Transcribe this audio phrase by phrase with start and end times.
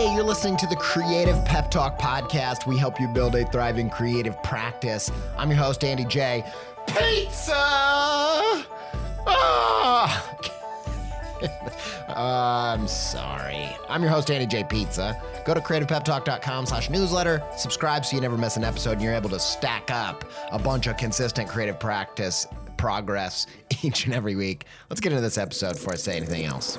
[0.00, 2.66] Hey, you're listening to the Creative Pep Talk podcast.
[2.66, 5.12] We help you build a thriving creative practice.
[5.36, 6.42] I'm your host, Andy J.
[6.86, 7.52] Pizza!
[9.26, 10.36] Ah!
[12.16, 13.76] I'm sorry.
[13.90, 14.64] I'm your host, Andy J.
[14.64, 15.22] Pizza.
[15.44, 19.28] Go to creativepeptalk.com slash newsletter, subscribe so you never miss an episode, and you're able
[19.28, 22.46] to stack up a bunch of consistent creative practice
[22.78, 23.46] progress
[23.82, 24.64] each and every week.
[24.88, 26.78] Let's get into this episode before I say anything else.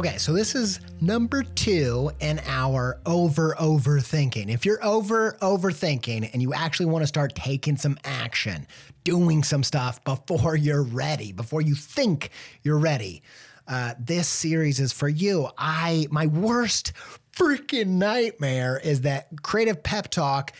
[0.00, 4.48] Okay, so this is number two in our over overthinking.
[4.48, 8.66] If you're over overthinking and you actually want to start taking some action,
[9.04, 12.30] doing some stuff before you're ready, before you think
[12.62, 13.22] you're ready,
[13.68, 15.50] uh, this series is for you.
[15.58, 16.94] I my worst
[17.36, 20.54] freaking nightmare is that creative pep talk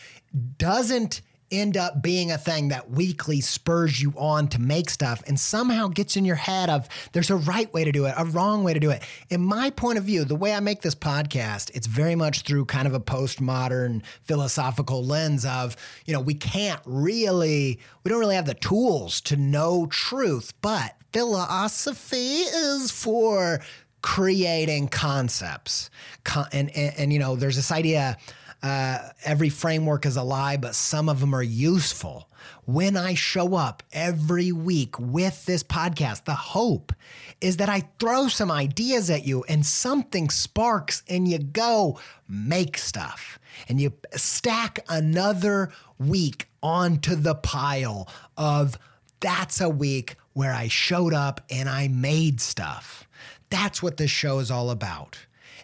[0.59, 5.39] doesn't end up being a thing that weekly spurs you on to make stuff and
[5.39, 8.63] somehow gets in your head of there's a right way to do it, a wrong
[8.63, 9.03] way to do it.
[9.29, 12.65] In my point of view, the way I make this podcast, it's very much through
[12.65, 15.75] kind of a postmodern philosophical lens of,
[16.05, 20.95] you know, we can't really, we don't really have the tools to know truth, but
[21.11, 23.59] philosophy is for
[24.01, 25.89] creating concepts.
[26.51, 28.17] and, and, and you know, there's this idea
[28.63, 32.29] uh, every framework is a lie, but some of them are useful.
[32.65, 36.93] When I show up every week with this podcast, the hope
[37.39, 42.77] is that I throw some ideas at you and something sparks and you go make
[42.77, 48.07] stuff and you stack another week onto the pile
[48.37, 48.77] of
[49.19, 53.07] that's a week where I showed up and I made stuff.
[53.49, 55.17] That's what this show is all about.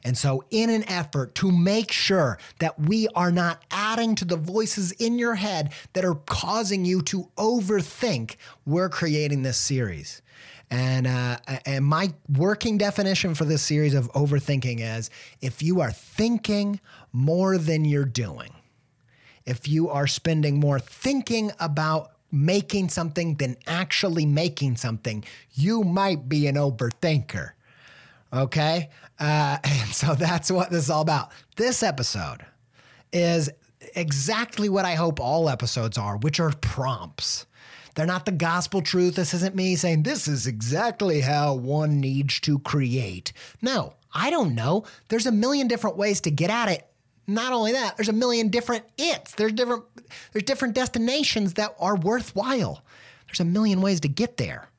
[0.07, 4.37] And so, in an effort to make sure that we are not adding to the
[4.37, 10.21] voices in your head that are causing you to overthink, we're creating this series.
[10.71, 15.09] And uh, and my working definition for this series of overthinking is
[15.41, 16.79] if you are thinking
[17.11, 18.53] more than you're doing,
[19.45, 26.29] if you are spending more thinking about making something than actually making something, you might
[26.29, 27.51] be an overthinker.
[28.33, 28.89] Okay.
[29.19, 31.31] Uh, and so that's what this is all about.
[31.55, 32.45] This episode
[33.11, 33.49] is
[33.95, 37.45] exactly what I hope all episodes are, which are prompts.
[37.95, 39.15] They're not the gospel truth.
[39.15, 43.33] This isn't me saying this is exactly how one needs to create.
[43.61, 44.85] No, I don't know.
[45.07, 46.87] There's a million different ways to get at it.
[47.25, 49.33] Not only that, there's a million different its.
[49.33, 49.83] There's different
[50.31, 52.83] there's different destinations that are worthwhile.
[53.25, 54.69] There's a million ways to get there.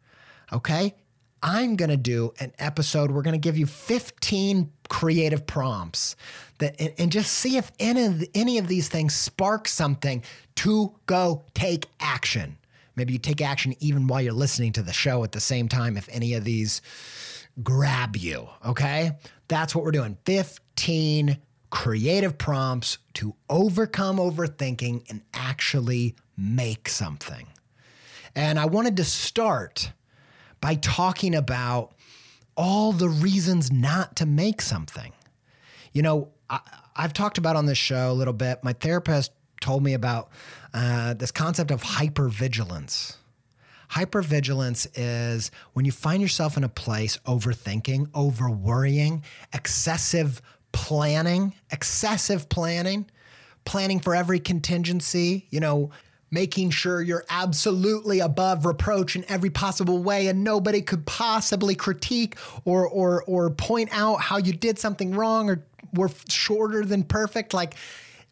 [0.52, 0.94] Okay?
[1.42, 3.10] I'm going to do an episode.
[3.10, 6.16] We're going to give you 15 creative prompts
[6.58, 10.22] that and, and just see if any of, any of these things spark something
[10.56, 12.58] to go take action.
[12.96, 15.96] Maybe you take action even while you're listening to the show at the same time
[15.96, 16.82] if any of these
[17.62, 19.12] grab you, okay?
[19.46, 20.16] That's what we're doing.
[20.24, 21.38] 15
[21.70, 27.46] creative prompts to overcome overthinking and actually make something.
[28.34, 29.92] And I wanted to start
[30.60, 31.94] by talking about
[32.56, 35.12] all the reasons not to make something.
[35.92, 36.60] You know, I,
[36.96, 38.64] have talked about on this show a little bit.
[38.64, 40.30] My therapist told me about
[40.74, 43.16] uh, this concept of hypervigilance.
[43.90, 49.22] Hypervigilance is when you find yourself in a place overthinking, over worrying,
[49.52, 53.06] excessive planning, excessive planning,
[53.64, 55.90] planning for every contingency, you know,
[56.30, 62.36] making sure you're absolutely above reproach in every possible way and nobody could possibly critique
[62.64, 65.64] or or or point out how you did something wrong or
[65.94, 67.74] were shorter than perfect like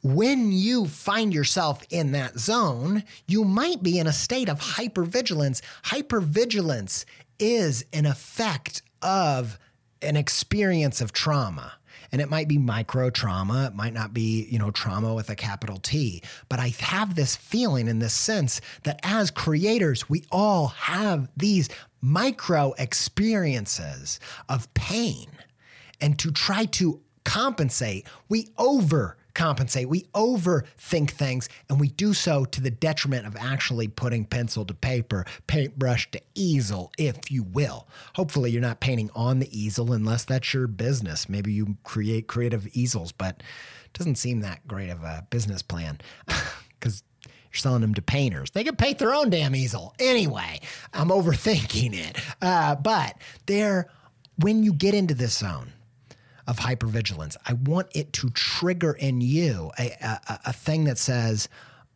[0.02, 5.62] when you find yourself in that zone, you might be in a state of hypervigilance.
[5.84, 7.04] Hypervigilance
[7.40, 9.58] is an effect of
[10.02, 11.72] an experience of trauma
[12.16, 15.36] and it might be micro trauma it might not be you know trauma with a
[15.36, 16.22] capital t.
[16.48, 21.68] But i have this feeling in this sense that as creators we all have these
[22.00, 24.18] micro experiences
[24.48, 25.26] of pain.
[26.00, 29.88] And to try to compensate we over compensate.
[29.88, 34.75] We overthink things and we do so to the detriment of actually putting pencil to
[34.75, 37.87] paper, paintbrush to easel, if you will.
[38.15, 41.29] Hopefully, you're not painting on the easel unless that's your business.
[41.29, 43.43] Maybe you create creative easels, but
[43.85, 46.00] it doesn't seem that great of a business plan
[46.81, 48.50] because you're selling them to painters.
[48.50, 49.94] They can paint their own damn easel.
[49.99, 50.61] Anyway,
[50.94, 52.17] I'm overthinking it.
[52.41, 53.91] Uh, but there,
[54.38, 55.73] when you get into this zone,
[56.46, 57.37] of hypervigilance.
[57.46, 61.48] I want it to trigger in you a, a, a thing that says,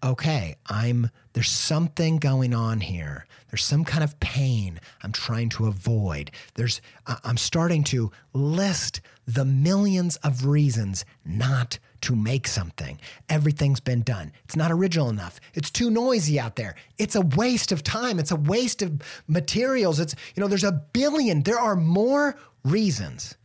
[0.02, 3.26] okay, I'm there's something going on here.
[3.50, 6.30] There's some kind of pain I'm trying to avoid.
[6.54, 12.98] There's I'm starting to list the millions of reasons not to make something.
[13.28, 14.32] Everything's been done.
[14.44, 15.38] It's not original enough.
[15.54, 16.74] It's too noisy out there.
[16.98, 18.18] It's a waste of time.
[18.18, 20.00] It's a waste of materials.
[20.00, 21.42] It's you know, there's a billion.
[21.42, 23.36] There are more reasons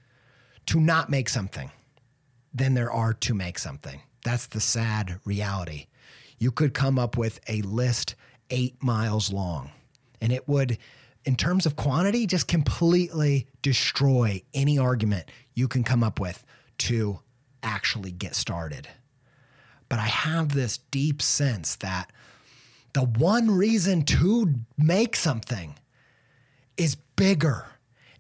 [0.68, 1.72] to not make something
[2.54, 4.02] than there are to make something.
[4.24, 5.88] That's the sad reality.
[6.40, 8.16] You could come up with a list
[8.50, 9.72] eight miles long,
[10.22, 10.78] and it would,
[11.26, 16.44] in terms of quantity, just completely destroy any argument you can come up with
[16.80, 17.20] to
[17.64, 18.88] actually get started.
[19.90, 22.12] But I have this deep sense that
[22.94, 25.76] the one reason to make something
[26.78, 27.66] is bigger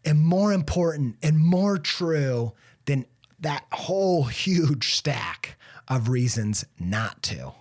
[0.06, 2.54] and more important and more true
[2.86, 3.06] than
[3.40, 5.58] that whole huge stack
[5.88, 7.54] of reasons not to.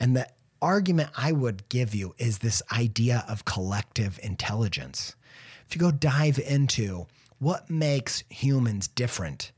[0.00, 0.28] And the
[0.60, 5.14] argument I would give you is this idea of collective intelligence.
[5.66, 7.06] If you go dive into
[7.38, 9.52] what makes humans different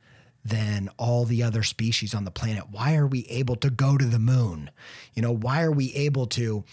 [0.44, 4.04] than all the other species on the planet, why are we able to go to
[4.04, 4.70] the moon?
[5.14, 6.64] You know, why are we able to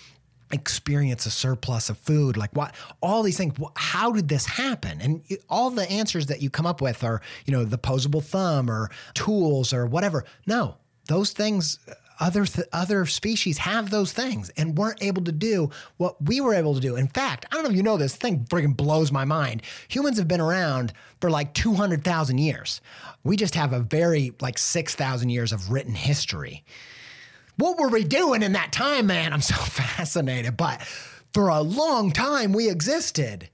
[0.52, 5.22] experience a surplus of food like what all these things how did this happen and
[5.50, 8.90] all the answers that you come up with are you know the posable thumb or
[9.14, 10.78] tools or whatever no
[11.08, 11.80] those things
[12.20, 16.54] other th- other species have those things and weren't able to do what we were
[16.54, 16.96] able to do.
[16.96, 19.62] In fact, I don't know if you know this thing friggin' blows my mind.
[19.90, 22.82] Humans have been around for like 200,000 years.
[23.24, 26.64] We just have a very like 6,000 years of written history
[27.58, 29.34] what were we doing in that time, man?
[29.34, 30.56] I'm so fascinated.
[30.58, 30.82] But
[31.34, 33.50] for a long time, we existed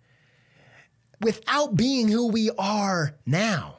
[1.22, 3.77] without being who we are now.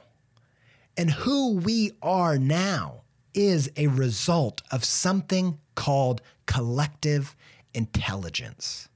[0.97, 3.03] And who we are now
[3.35, 7.35] is a result of something called collective
[7.75, 8.89] intelligence.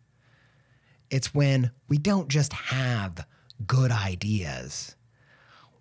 [1.11, 3.26] It's when we don't just have
[3.66, 4.94] good ideas,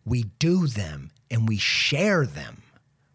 [0.06, 2.64] we do them and we share them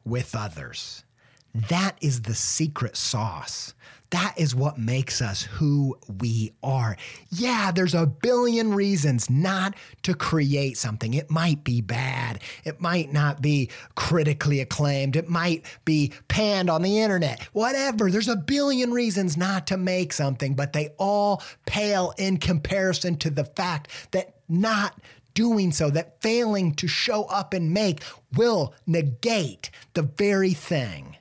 [0.04, 1.04] with others.
[1.54, 3.74] That is the secret sauce.
[4.12, 6.98] That is what makes us who we are.
[7.30, 11.14] Yeah, there's a billion reasons not to create something.
[11.14, 12.42] It might be bad.
[12.64, 15.16] It might not be critically acclaimed.
[15.16, 17.40] It might be panned on the internet.
[17.54, 18.10] Whatever.
[18.10, 23.30] There's a billion reasons not to make something, but they all pale in comparison to
[23.30, 25.00] the fact that not
[25.32, 28.02] doing so, that failing to show up and make
[28.34, 31.16] will negate the very thing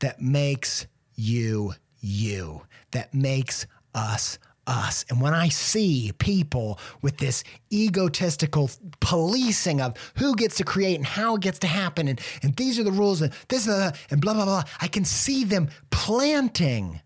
[0.00, 5.04] that makes you you, that makes us us.
[5.10, 8.70] And when I see people with this egotistical
[9.00, 12.78] policing of who gets to create and how it gets to happen, and, and these
[12.78, 15.68] are the rules, and this is the, and blah, blah, blah, I can see them
[15.90, 17.00] planting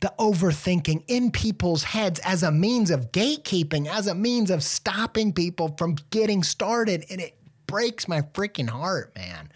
[0.00, 5.32] the overthinking in people's heads as a means of gatekeeping, as a means of stopping
[5.32, 7.04] people from getting started.
[7.08, 9.48] And it breaks my freaking heart, man.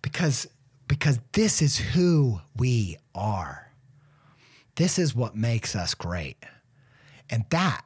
[0.00, 0.46] Because,
[0.88, 3.70] because this is who we are.
[4.76, 6.36] This is what makes us great.
[7.30, 7.82] And that,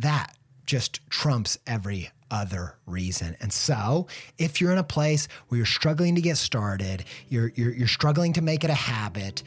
[0.00, 3.36] that just trumps every other reason.
[3.40, 7.72] And so, if you're in a place where you're struggling to get started, you're, you're,
[7.72, 9.42] you're struggling to make it a habit,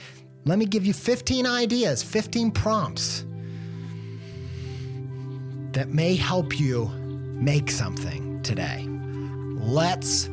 [0.45, 3.25] let me give you 15 ideas, 15 prompts
[5.73, 8.85] that may help you make something today.
[9.59, 10.29] Let's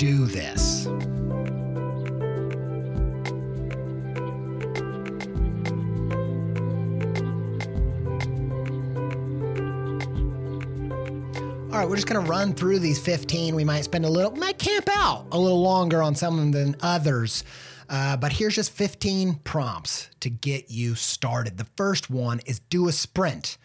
[0.00, 0.86] do this.
[0.86, 0.92] All
[11.78, 13.54] right, we're just going to run through these 15.
[13.54, 16.52] We might spend a little, might camp out a little longer on some of them
[16.52, 17.44] than others.
[17.90, 21.58] Uh, but here's just 15 prompts to get you started.
[21.58, 23.58] The first one is do a sprint.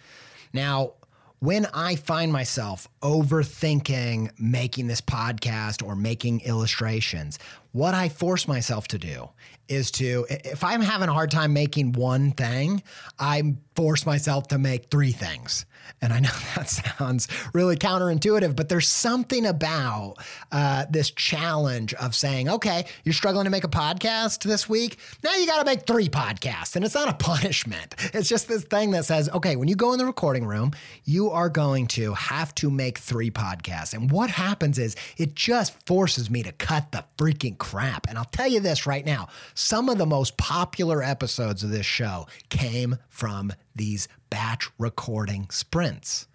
[0.52, 0.96] Now,
[1.40, 7.40] when I find myself overthinking making this podcast or making illustrations,
[7.72, 9.30] what I force myself to do
[9.68, 12.84] is to, if I'm having a hard time making one thing,
[13.20, 15.66] I force myself to make three things.
[16.02, 20.16] And I know that sounds really counterintuitive, but there's something about
[20.52, 24.98] uh, this challenge of saying, okay, you're struggling to make a podcast this week.
[25.24, 26.76] Now you got to make three podcasts.
[26.76, 27.96] And it's not a punishment.
[28.14, 30.72] It's just this thing that says, okay, when you go in the recording room,
[31.04, 33.94] you are going to have to make three podcasts.
[33.94, 38.08] And what happens is it just forces me to cut the freaking crap.
[38.08, 41.86] And I'll tell you this right now some of the most popular episodes of this
[41.86, 46.28] show came from these batch recording sprints.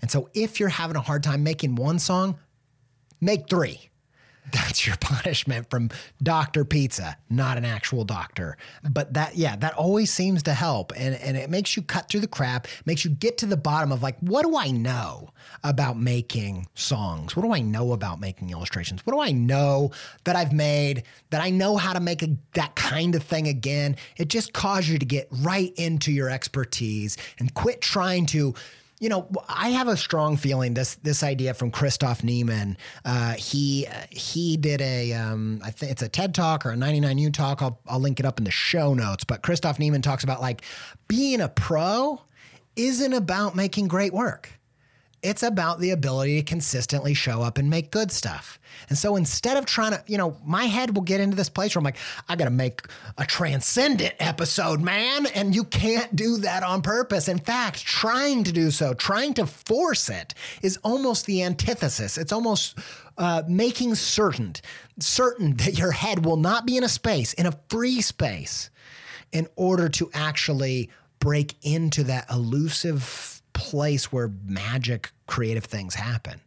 [0.00, 2.38] And so if you're having a hard time making one song,
[3.20, 3.87] make three.
[4.52, 5.90] That's your punishment from
[6.22, 6.64] Dr.
[6.64, 8.56] Pizza, not an actual doctor.
[8.88, 10.92] But that, yeah, that always seems to help.
[10.96, 13.92] And, and it makes you cut through the crap, makes you get to the bottom
[13.92, 15.30] of like, what do I know
[15.64, 17.36] about making songs?
[17.36, 19.04] What do I know about making illustrations?
[19.04, 19.90] What do I know
[20.24, 23.96] that I've made that I know how to make a, that kind of thing again?
[24.16, 28.54] It just causes you to get right into your expertise and quit trying to
[29.00, 32.76] you know, I have a strong feeling this this idea from Christoph Niemann.
[33.04, 37.32] Uh, he he did a um, I think it's a TED talk or a 99U
[37.32, 37.62] talk.
[37.62, 39.24] I'll I'll link it up in the show notes.
[39.24, 40.62] But Christoph Niemann talks about like
[41.06, 42.20] being a pro
[42.76, 44.57] isn't about making great work.
[45.22, 48.58] It's about the ability to consistently show up and make good stuff.
[48.88, 51.74] And so instead of trying to, you know, my head will get into this place
[51.74, 51.96] where I'm like,
[52.28, 52.82] I got to make
[53.16, 55.26] a transcendent episode, man.
[55.26, 57.28] And you can't do that on purpose.
[57.28, 62.16] In fact, trying to do so, trying to force it is almost the antithesis.
[62.16, 62.78] It's almost
[63.16, 64.54] uh, making certain,
[65.00, 68.70] certain that your head will not be in a space, in a free space,
[69.32, 76.40] in order to actually break into that elusive place where magic creative things happen.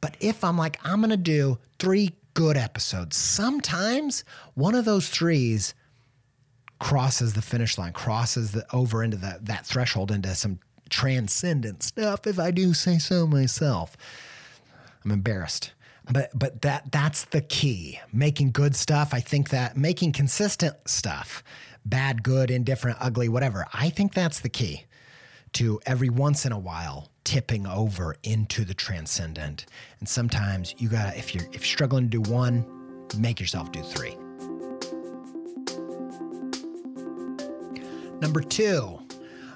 [0.00, 4.24] But if I'm like, I'm going to do three good episodes, sometimes
[4.54, 5.74] one of those threes
[6.78, 12.26] crosses the finish line, crosses the over into the, that threshold into some transcendent stuff,
[12.26, 13.94] if I do say so myself.
[15.04, 15.72] I'm embarrassed.
[16.10, 18.00] But but that that's the key.
[18.14, 19.12] Making good stuff.
[19.12, 21.44] I think that making consistent stuff,
[21.84, 23.66] bad, good, indifferent, ugly, whatever.
[23.74, 24.86] I think that's the key
[25.54, 29.66] to every once in a while tipping over into the transcendent.
[30.00, 32.64] And sometimes you got to if you're if you're struggling to do one,
[33.18, 34.16] make yourself do 3.
[38.20, 38.98] Number 2,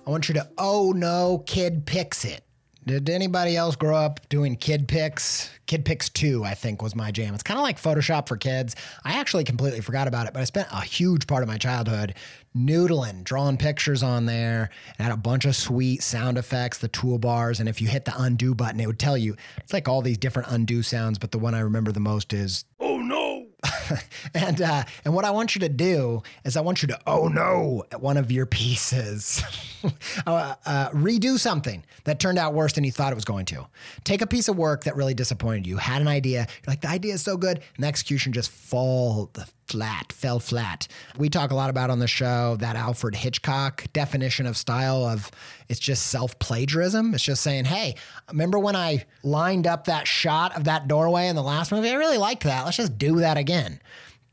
[0.07, 2.45] I want you to oh no, Kid Pix it.
[2.85, 5.49] Did anybody else grow up doing Kid Pix?
[5.67, 7.33] Kid Pix 2, I think, was my jam.
[7.33, 8.75] It's kind of like Photoshop for kids.
[9.05, 12.15] I actually completely forgot about it, but I spent a huge part of my childhood
[12.57, 14.71] noodling, drawing pictures on there.
[14.99, 17.61] It had a bunch of sweet sound effects, the toolbars.
[17.61, 20.19] And if you hit the undo button, it would tell you it's like all these
[20.19, 23.47] different undo sounds, but the one I remember the most is, oh no.
[24.35, 27.29] and uh, and what I want you to do is I want you to oh
[27.29, 29.41] no at one of your pieces,
[30.27, 33.67] uh, uh, redo something that turned out worse than you thought it was going to.
[34.03, 36.89] Take a piece of work that really disappointed you, had an idea, you're like the
[36.89, 39.31] idea is so good, and the execution just fall
[39.73, 40.87] flat, fell flat.
[41.17, 45.31] We talk a lot about on the show that Alfred Hitchcock definition of style of
[45.69, 47.15] it's just self plagiarism.
[47.15, 47.95] It's just saying, hey,
[48.31, 51.89] remember when I lined up that shot of that doorway in the last movie?
[51.89, 52.67] I really liked that.
[52.67, 53.81] Let's just do that again.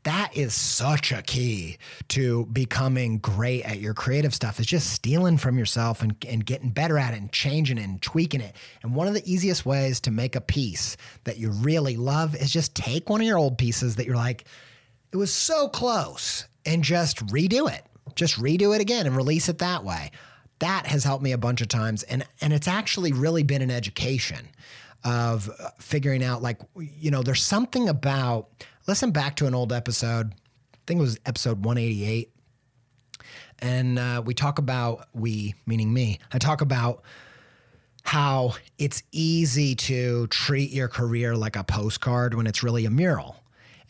[0.04, 1.76] that is such a key
[2.08, 6.70] to becoming great at your creative stuff is just stealing from yourself and, and getting
[6.70, 8.56] better at it and changing it and tweaking it.
[8.82, 12.50] And one of the easiest ways to make a piece that you really love is
[12.50, 14.44] just take one of your old pieces that you're like,
[15.12, 17.84] it was so close and just redo it.
[18.14, 20.10] Just redo it again and release it that way.
[20.58, 22.02] That has helped me a bunch of times.
[22.04, 24.48] And, and it's actually really been an education
[25.04, 25.50] of
[25.80, 28.48] figuring out like, you know, there's something about,
[28.86, 30.34] listen back to an old episode.
[30.74, 32.32] I think it was episode 188.
[33.60, 37.02] And uh, we talk about, we, meaning me, I talk about
[38.02, 43.36] how it's easy to treat your career like a postcard when it's really a mural.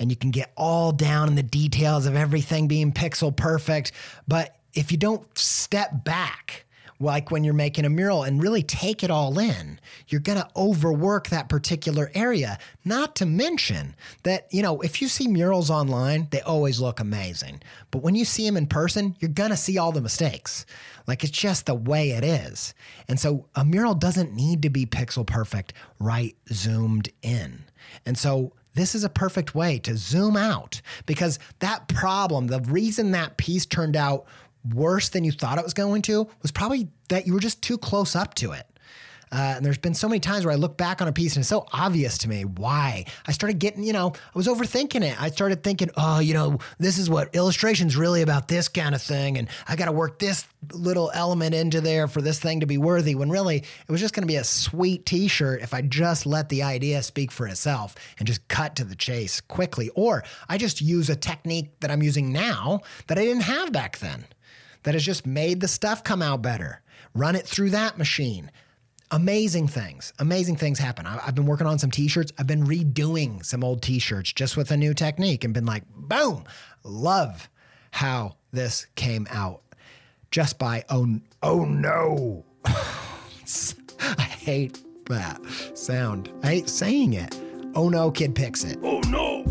[0.00, 3.92] And you can get all down in the details of everything being pixel perfect.
[4.26, 6.64] But if you don't step back,
[7.00, 10.48] like when you're making a mural and really take it all in, you're going to
[10.54, 12.58] overwork that particular area.
[12.84, 17.62] Not to mention that, you know, if you see murals online, they always look amazing.
[17.90, 20.66] But when you see them in person, you're going to see all the mistakes.
[21.06, 22.74] Like it's just the way it is.
[23.08, 26.36] And so a mural doesn't need to be pixel perfect, right?
[26.52, 27.64] Zoomed in.
[28.04, 33.10] And so this is a perfect way to zoom out because that problem, the reason
[33.12, 34.26] that piece turned out
[34.74, 37.78] worse than you thought it was going to was probably that you were just too
[37.78, 38.66] close up to it.
[39.32, 41.42] Uh, and there's been so many times where I look back on a piece and
[41.42, 43.04] it's so obvious to me why.
[43.26, 45.20] I started getting, you know, I was overthinking it.
[45.20, 49.02] I started thinking, oh, you know, this is what illustration's really about this kind of
[49.02, 49.38] thing.
[49.38, 52.78] And I got to work this little element into there for this thing to be
[52.78, 53.14] worthy.
[53.14, 56.26] When really it was just going to be a sweet t shirt if I just
[56.26, 59.90] let the idea speak for itself and just cut to the chase quickly.
[59.90, 63.98] Or I just use a technique that I'm using now that I didn't have back
[63.98, 64.26] then
[64.82, 66.80] that has just made the stuff come out better.
[67.14, 68.50] Run it through that machine.
[69.12, 71.04] Amazing things, amazing things happen.
[71.04, 72.32] I've been working on some t shirts.
[72.38, 75.82] I've been redoing some old t shirts just with a new technique and been like,
[75.96, 76.44] boom,
[76.84, 77.48] love
[77.90, 79.62] how this came out
[80.30, 82.44] just by, oh, oh no.
[82.64, 85.40] I hate that
[85.74, 86.30] sound.
[86.44, 87.36] I hate saying it.
[87.74, 88.78] Oh no, Kid Pix it.
[88.82, 89.42] Oh no.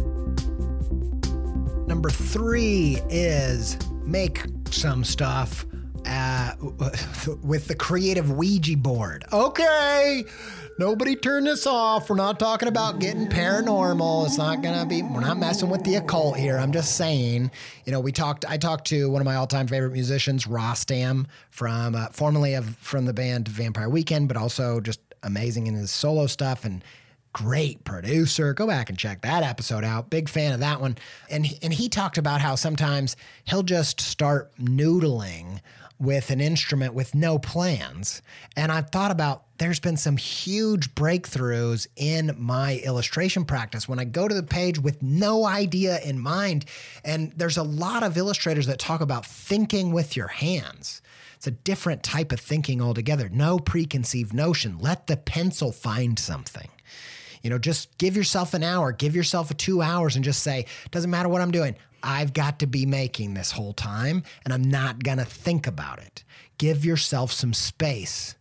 [1.86, 5.66] Number three is make some stuff
[6.06, 6.54] uh,
[7.44, 9.26] with the creative Ouija board.
[9.32, 10.26] Okay,
[10.78, 12.10] nobody turn this off.
[12.10, 14.26] We're not talking about getting paranormal.
[14.26, 15.04] It's not gonna be.
[15.04, 16.58] We're not messing with the occult here.
[16.58, 17.52] I'm just saying.
[17.86, 18.46] You know, we talked.
[18.50, 23.06] I talked to one of my all-time favorite musicians, Rostam, from uh, formerly of from
[23.06, 26.84] the band Vampire Weekend, but also just amazing in his solo stuff and
[27.34, 28.54] great producer.
[28.54, 30.10] Go back and check that episode out.
[30.10, 30.98] Big fan of that one.
[31.30, 35.60] And and he talked about how sometimes he'll just start noodling
[36.00, 38.22] with an instrument with no plans.
[38.56, 44.06] And I've thought about there's been some huge breakthroughs in my illustration practice when I
[44.06, 46.66] go to the page with no idea in mind.
[47.04, 51.02] And there's a lot of illustrators that talk about thinking with your hands.
[51.36, 53.30] It's a different type of thinking altogether.
[53.30, 54.78] No preconceived notion.
[54.78, 56.70] Let the pencil find something.
[57.42, 60.66] You know, just give yourself an hour, give yourself a two hours and just say,
[60.92, 61.76] doesn't matter what I'm doing.
[62.04, 66.00] I've got to be making this whole time and I'm not going to think about
[66.00, 66.24] it.
[66.58, 68.36] Give yourself some space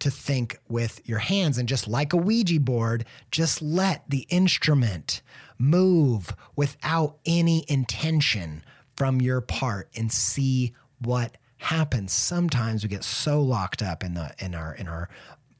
[0.00, 1.58] to think with your hands.
[1.58, 5.22] And just like a Ouija board, just let the instrument
[5.58, 8.64] move without any intention
[8.96, 12.12] from your part and see what happens.
[12.12, 15.08] Sometimes we get so locked up in the in our in our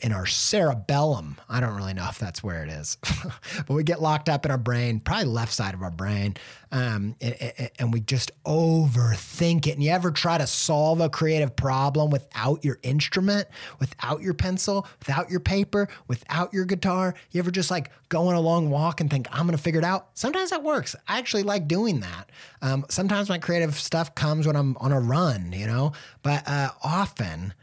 [0.02, 1.40] in our cerebellum.
[1.48, 2.98] I don't really know if that's where it is,
[3.66, 6.36] but we get locked up in our brain, probably left side of our brain,
[6.72, 9.72] um, and, and, we just overthink it.
[9.72, 13.46] And you ever try to solve a creative problem without your instrument,
[13.78, 17.14] without your pencil, without your paper, without your guitar?
[17.30, 19.80] You ever just like go on a long walk and think, I'm going to figure
[19.80, 20.08] it out?
[20.14, 20.96] Sometimes that works.
[21.06, 22.30] I actually like doing that.
[22.60, 26.70] Um, sometimes my creative stuff comes when I'm on a run, you know, but uh,
[26.82, 27.54] often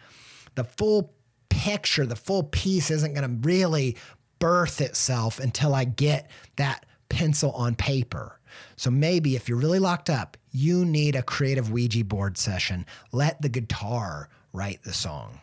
[0.56, 1.13] the full
[1.49, 3.97] picture, the full piece isn't going to really
[4.39, 8.39] birth itself until I get that pencil on paper.
[8.75, 12.85] So maybe if you're really locked up, you need a creative Ouija board session.
[13.12, 15.39] Let the guitar write the song.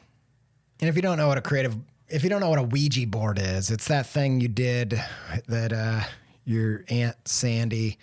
[0.81, 1.77] And if you don't know what a creative
[2.09, 5.03] if you don't know what a Ouija board is, it's that thing you did
[5.49, 6.03] that uh,
[6.45, 7.99] your aunt Sandy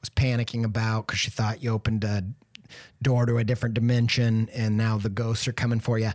[0.00, 2.22] was panicking about because she thought you opened a
[3.00, 6.10] door to a different dimension and now the ghosts are coming for you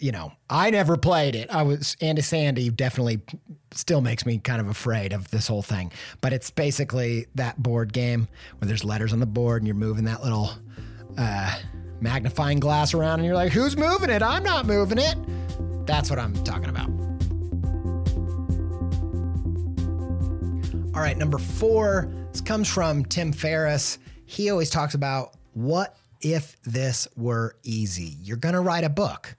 [0.00, 1.50] you know, I never played it.
[1.50, 3.20] I was Andy Sandy definitely
[3.72, 5.92] still makes me kind of afraid of this whole thing.
[6.20, 10.04] But it's basically that board game where there's letters on the board and you're moving
[10.04, 10.50] that little
[11.16, 11.58] uh,
[12.00, 14.22] magnifying glass around and you're like, who's moving it?
[14.22, 15.16] I'm not moving it.
[15.86, 16.88] That's what I'm talking about.
[20.94, 23.98] All right, number four This comes from Tim Ferriss.
[24.26, 28.16] He always talks about what if this were easy?
[28.22, 29.34] You're going to write a book.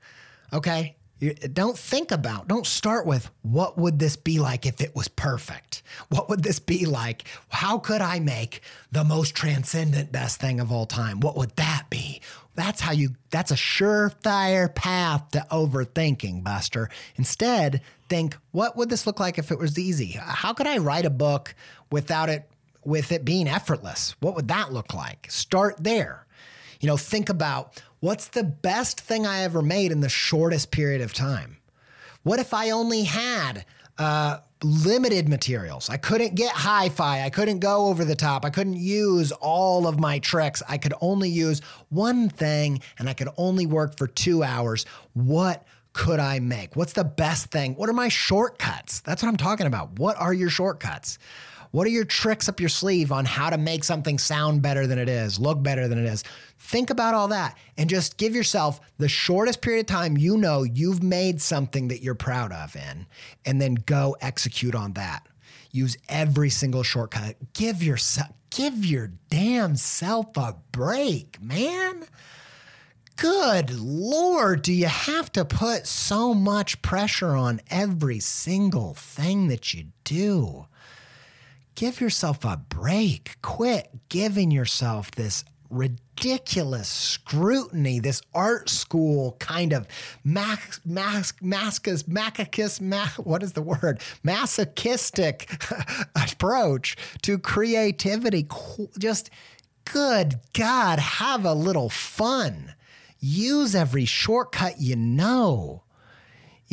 [0.53, 0.95] Okay.
[1.19, 5.07] You don't think about, don't start with what would this be like if it was
[5.07, 5.81] perfect?
[6.09, 7.23] What would this be like?
[7.47, 8.61] How could I make
[8.91, 11.21] the most transcendent best thing of all time?
[11.21, 12.21] What would that be?
[12.55, 16.89] That's how you, that's a surefire path to overthinking, Buster.
[17.15, 20.17] Instead, think, what would this look like if it was easy?
[20.19, 21.55] How could I write a book
[21.89, 22.49] without it,
[22.83, 24.13] with it being effortless?
[24.19, 25.31] What would that look like?
[25.31, 26.25] Start there.
[26.81, 30.99] You know, think about what's the best thing I ever made in the shortest period
[30.99, 31.55] of time?
[32.23, 33.63] What if I only had
[33.97, 35.89] uh, limited materials?
[35.89, 37.23] I couldn't get hi fi.
[37.23, 38.43] I couldn't go over the top.
[38.43, 40.61] I couldn't use all of my tricks.
[40.67, 44.85] I could only use one thing and I could only work for two hours.
[45.13, 46.75] What could I make?
[46.75, 47.75] What's the best thing?
[47.75, 48.99] What are my shortcuts?
[48.99, 49.97] That's what I'm talking about.
[49.97, 51.19] What are your shortcuts?
[51.73, 54.99] What are your tricks up your sleeve on how to make something sound better than
[54.99, 56.23] it is, look better than it is?
[56.59, 60.61] Think about all that and just give yourself the shortest period of time you know
[60.61, 63.07] you've made something that you're proud of in,
[63.43, 65.27] and then go execute on that.
[65.71, 67.37] Use every single shortcut.
[67.53, 72.05] Give yourself, give your damn self a break, man.
[73.15, 79.73] Good Lord, do you have to put so much pressure on every single thing that
[79.73, 80.67] you do?
[81.75, 83.37] Give yourself a break.
[83.41, 89.87] Quit giving yourself this ridiculous scrutiny, this art school kind of
[90.23, 93.99] max, mask, mascus, macachis, ma, what is the word?
[94.23, 95.49] Masochistic
[96.15, 98.47] approach to creativity.
[98.97, 99.29] Just
[99.85, 102.75] good God, have a little fun.
[103.19, 105.82] Use every shortcut you know.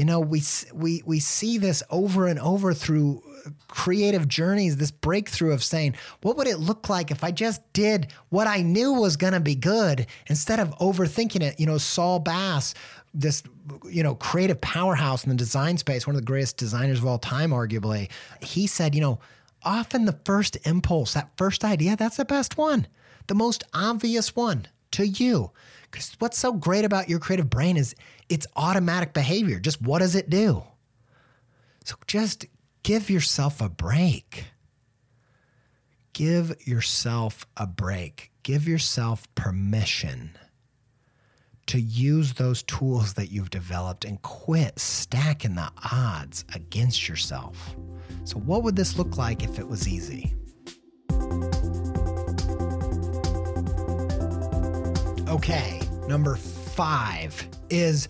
[0.01, 3.23] You know, we we we see this over and over through
[3.69, 8.07] creative journeys, this breakthrough of saying, what would it look like if I just did
[8.31, 11.61] what I knew was going to be good instead of overthinking it?
[11.61, 12.73] You know, Saul Bass,
[13.13, 13.43] this
[13.91, 17.19] you know creative powerhouse in the design space, one of the greatest designers of all
[17.19, 18.09] time, arguably,
[18.41, 19.19] he said, you know,
[19.65, 22.87] often the first impulse, that first idea, that's the best one,
[23.27, 25.51] the most obvious one to you.
[25.91, 27.95] Because what's so great about your creative brain is
[28.29, 29.59] it's automatic behavior.
[29.59, 30.63] Just what does it do?
[31.85, 32.47] So just
[32.83, 34.45] give yourself a break.
[36.13, 38.31] Give yourself a break.
[38.43, 40.39] Give yourself permission
[41.67, 47.77] to use those tools that you've developed and quit stacking the odds against yourself.
[48.25, 50.35] So, what would this look like if it was easy?
[55.31, 58.09] Okay, number five is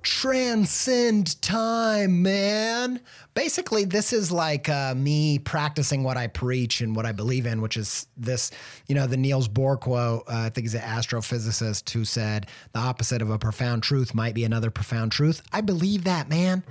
[0.00, 2.98] transcend time, man.
[3.34, 7.60] Basically, this is like uh, me practicing what I preach and what I believe in,
[7.60, 8.50] which is this,
[8.86, 10.22] you know, the Niels Bohr quote.
[10.26, 14.34] Uh, I think he's an astrophysicist who said the opposite of a profound truth might
[14.34, 15.42] be another profound truth.
[15.52, 16.64] I believe that, man.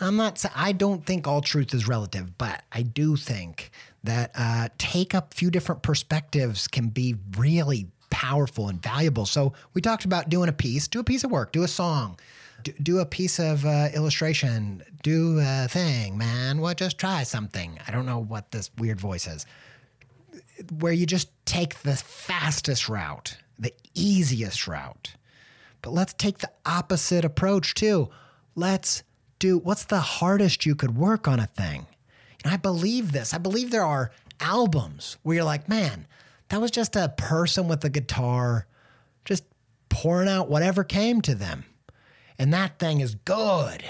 [0.00, 3.72] I'm not, I don't think all truth is relative, but I do think
[4.04, 9.26] that uh, take up a few different perspectives can be really powerful and valuable.
[9.26, 12.18] So we talked about doing a piece, do a piece of work, do a song
[12.62, 16.60] do, do a piece of uh, illustration, do a thing, man.
[16.60, 16.76] What?
[16.76, 17.78] Just try something.
[17.86, 19.46] I don't know what this weird voice is.
[20.78, 25.14] Where you just take the fastest route, the easiest route.
[25.80, 28.08] But let's take the opposite approach too.
[28.54, 29.02] Let's
[29.38, 31.86] do what's the hardest you could work on a thing.
[32.44, 33.34] And I believe this.
[33.34, 36.06] I believe there are albums where you're like, man,
[36.52, 38.66] that was just a person with a guitar
[39.24, 39.42] just
[39.88, 41.64] pouring out whatever came to them
[42.38, 43.82] and that thing is good.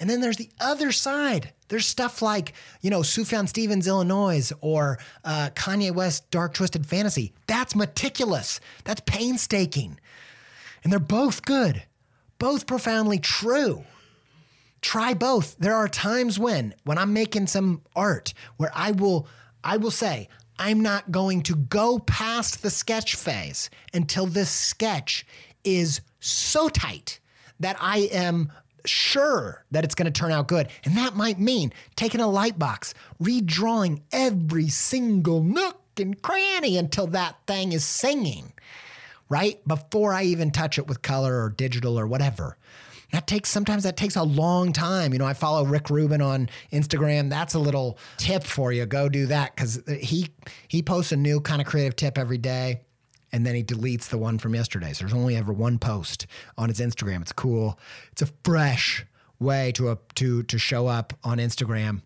[0.00, 1.52] And then there's the other side.
[1.68, 7.34] There's stuff like, you know, Sufjan Stevens, Illinois, or uh, Kanye West, Dark Twisted Fantasy.
[7.46, 8.58] That's meticulous.
[8.84, 10.00] That's painstaking.
[10.82, 11.82] And they're both good,
[12.38, 13.84] both profoundly true.
[14.80, 15.58] Try both.
[15.58, 19.28] There are times when, when I'm making some art, where I will,
[19.62, 25.26] I will say, I'm not going to go past the sketch phase until this sketch
[25.64, 27.20] is so tight
[27.60, 28.50] that I am
[28.84, 30.68] sure that it's going to turn out good.
[30.84, 37.08] And that might mean taking a light box, redrawing every single nook and cranny until
[37.08, 38.52] that thing is singing,
[39.28, 39.66] right?
[39.66, 42.56] Before I even touch it with color or digital or whatever.
[43.12, 45.12] That takes sometimes that takes a long time.
[45.12, 47.30] You know, I follow Rick Rubin on Instagram.
[47.30, 48.84] That's a little tip for you.
[48.84, 50.28] Go do that because he
[50.68, 52.82] he posts a new kind of creative tip every day
[53.32, 54.92] and then he deletes the one from yesterday.
[54.92, 57.22] So there's only ever one post on his Instagram.
[57.22, 57.78] It's cool.
[58.12, 59.04] It's a fresh
[59.38, 62.02] way to a, to to show up on Instagram.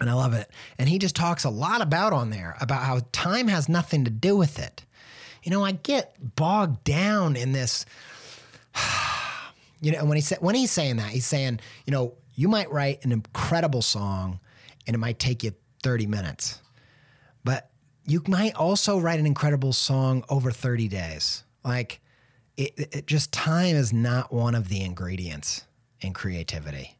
[0.00, 0.50] And I love it.
[0.78, 4.10] And he just talks a lot about on there about how time has nothing to
[4.10, 4.84] do with it.
[5.44, 7.86] You know, I get bogged down in this.
[9.82, 12.48] You know, and when he sa- when he's saying that, he's saying, you know, you
[12.48, 14.40] might write an incredible song
[14.86, 16.60] and it might take you 30 minutes.
[17.44, 17.70] But
[18.06, 21.42] you might also write an incredible song over 30 days.
[21.64, 22.00] Like
[22.56, 25.64] it, it just time is not one of the ingredients
[26.00, 26.96] in creativity.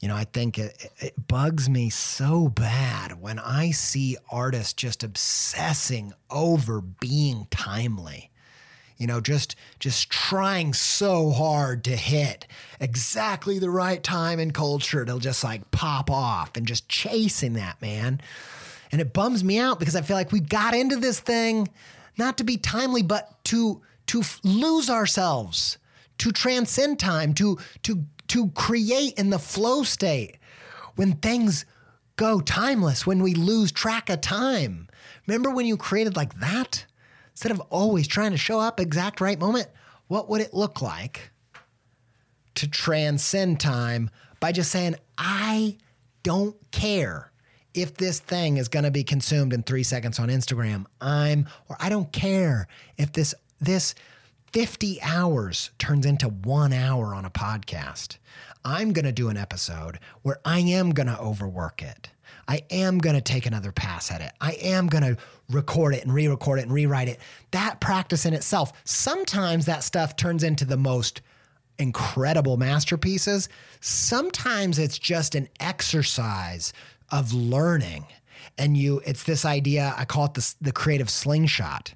[0.00, 5.04] You know, I think it, it bugs me so bad when I see artists just
[5.04, 8.30] obsessing over being timely
[8.96, 12.46] you know just just trying so hard to hit
[12.80, 17.80] exactly the right time and culture to just like pop off and just chasing that
[17.80, 18.20] man.
[18.92, 21.68] And it bums me out because i feel like we got into this thing
[22.16, 25.78] not to be timely but to to f- lose ourselves
[26.18, 30.36] to transcend time to to to create in the flow state
[30.94, 31.64] when things
[32.16, 34.88] go timeless when we lose track of time.
[35.26, 36.86] Remember when you created like that
[37.34, 39.68] instead of always trying to show up exact right moment,
[40.06, 41.30] what would it look like
[42.54, 45.78] to transcend time by just saying, I
[46.22, 47.32] don't care
[47.74, 50.86] if this thing is going to be consumed in three seconds on Instagram.
[51.00, 53.94] I'm, or I don't care if this, this
[54.52, 58.18] 50 hours turns into one hour on a podcast.
[58.64, 62.10] I'm going to do an episode where I am going to overwork it.
[62.46, 64.32] I am going to take another pass at it.
[64.40, 65.20] I am going to
[65.50, 67.20] record it and re record it and rewrite it.
[67.50, 71.20] That practice in itself, sometimes that stuff turns into the most
[71.78, 73.48] incredible masterpieces.
[73.80, 76.72] Sometimes it's just an exercise
[77.10, 78.06] of learning.
[78.56, 81.94] And you, it's this idea, I call it the, the creative slingshot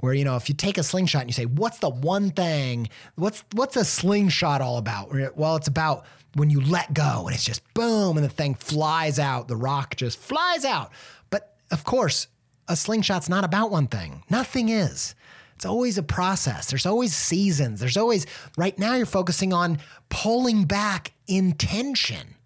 [0.00, 2.88] where you know if you take a slingshot and you say what's the one thing
[3.16, 7.44] what's what's a slingshot all about well it's about when you let go and it's
[7.44, 10.92] just boom and the thing flies out, the rock just flies out.
[11.30, 12.28] But of course,
[12.70, 14.22] a slingshot's not about one thing.
[14.30, 15.14] Nothing is.
[15.56, 16.70] It's always a process.
[16.70, 17.80] There's always seasons.
[17.80, 19.78] There's always, right now, you're focusing on
[20.08, 22.36] pulling back intention.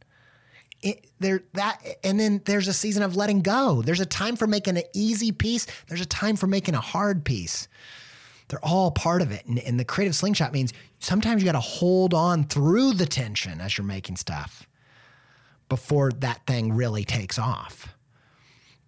[0.82, 3.82] It, there that and then there's a season of letting go.
[3.82, 5.66] There's a time for making an easy piece.
[5.86, 7.68] There's a time for making a hard piece.
[8.48, 9.46] They're all part of it.
[9.46, 13.60] And, and the creative slingshot means sometimes you got to hold on through the tension
[13.60, 14.66] as you're making stuff
[15.68, 17.93] before that thing really takes off.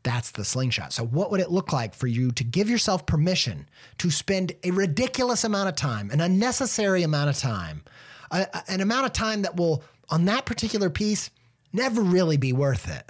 [0.06, 0.92] That's the slingshot.
[0.92, 4.70] So, what would it look like for you to give yourself permission to spend a
[4.70, 7.82] ridiculous amount of time, an unnecessary amount of time,
[8.30, 11.30] a, an amount of time that will, on that particular piece,
[11.72, 13.04] never really be worth it?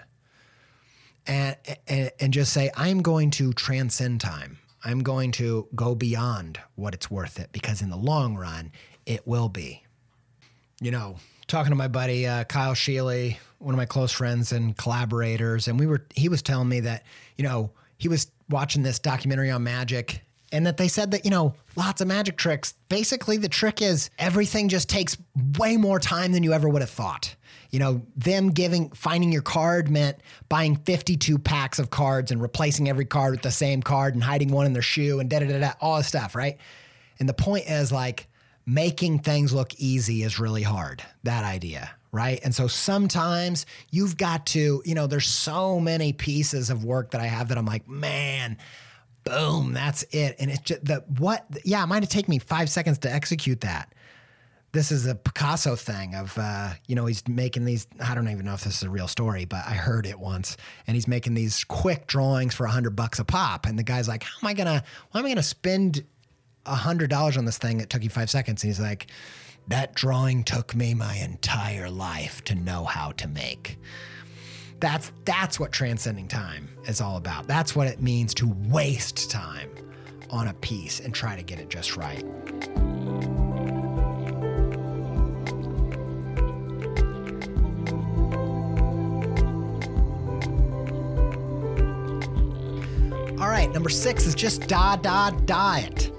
[1.27, 1.57] And,
[1.87, 4.57] and, and just say, I'm going to transcend time.
[4.83, 8.73] I'm going to go beyond what it's worth it because in the long run,
[9.05, 9.85] it will be.
[10.81, 14.77] You know, talking to my buddy uh, Kyle Sheely, one of my close friends and
[14.77, 17.05] collaborators, and we were he was telling me that
[17.37, 21.31] you know he was watching this documentary on magic and that they said that you
[21.31, 25.17] know lots of magic tricks basically the trick is everything just takes
[25.59, 27.35] way more time than you ever would have thought
[27.71, 32.89] you know, them giving, finding your card meant buying 52 packs of cards and replacing
[32.89, 35.47] every card with the same card and hiding one in their shoe and da da
[35.47, 36.59] da da, all this stuff, right?
[37.19, 38.29] And the point is like
[38.67, 42.41] making things look easy is really hard, that idea, right?
[42.45, 47.21] And so sometimes you've got to, you know, there's so many pieces of work that
[47.21, 48.59] I have that I'm like, man,
[49.23, 50.37] boom, that's it.
[50.41, 53.61] And it's just the what, yeah, it might have taken me five seconds to execute
[53.61, 53.93] that
[54.77, 58.45] this is a Picasso thing of uh, you know he's making these I don't even
[58.45, 61.33] know if this is a real story but I heard it once and he's making
[61.33, 64.49] these quick drawings for a hundred bucks a pop and the guy's like how am
[64.49, 66.05] I gonna why am I gonna spend
[66.67, 69.07] a hundred dollars on this thing It took you five seconds and he's like
[69.69, 73.79] that drawing took me my entire life to know how to make
[74.81, 79.71] that's that's what transcending time is all about that's what it means to waste time
[80.31, 82.25] on a piece and try to get it just right.
[93.39, 96.11] All right, number six is just da da diet.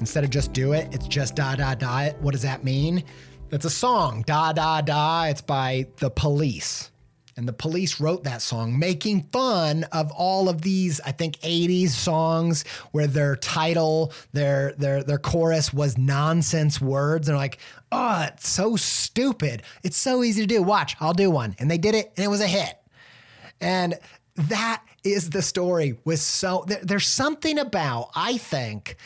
[0.00, 2.10] Instead of just do it, it's just da da da.
[2.20, 3.04] What does that mean?
[3.50, 5.24] It's a song, da da da.
[5.24, 6.90] It's by the police.
[7.38, 11.90] And the police wrote that song making fun of all of these, I think, 80s
[11.90, 17.28] songs where their title, their their their chorus was nonsense words.
[17.28, 17.58] And they're like,
[17.92, 19.62] oh, it's so stupid.
[19.84, 20.62] It's so easy to do.
[20.64, 21.54] Watch, I'll do one.
[21.60, 22.76] And they did it and it was a hit.
[23.60, 23.94] And
[24.34, 28.96] that is the story with so there, there's something about I think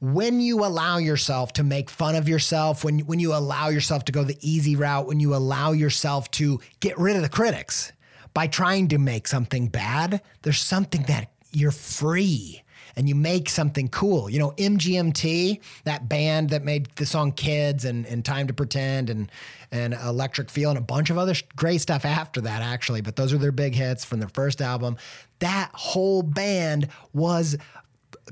[0.00, 4.12] when you allow yourself to make fun of yourself, when when you allow yourself to
[4.12, 7.92] go the easy route, when you allow yourself to get rid of the critics
[8.32, 12.62] by trying to make something bad, there's something that you're free
[12.96, 14.28] and you make something cool.
[14.30, 19.10] You know, MGMT, that band that made the song Kids and, and Time to Pretend
[19.10, 19.30] and,
[19.70, 23.00] and Electric Feel and a bunch of other great stuff after that, actually.
[23.00, 24.96] But those are their big hits from their first album.
[25.38, 27.56] That whole band was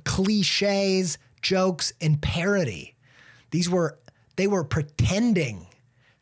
[0.04, 2.94] cliches, jokes, and parody.
[3.50, 3.98] These were,
[4.36, 5.66] they were pretending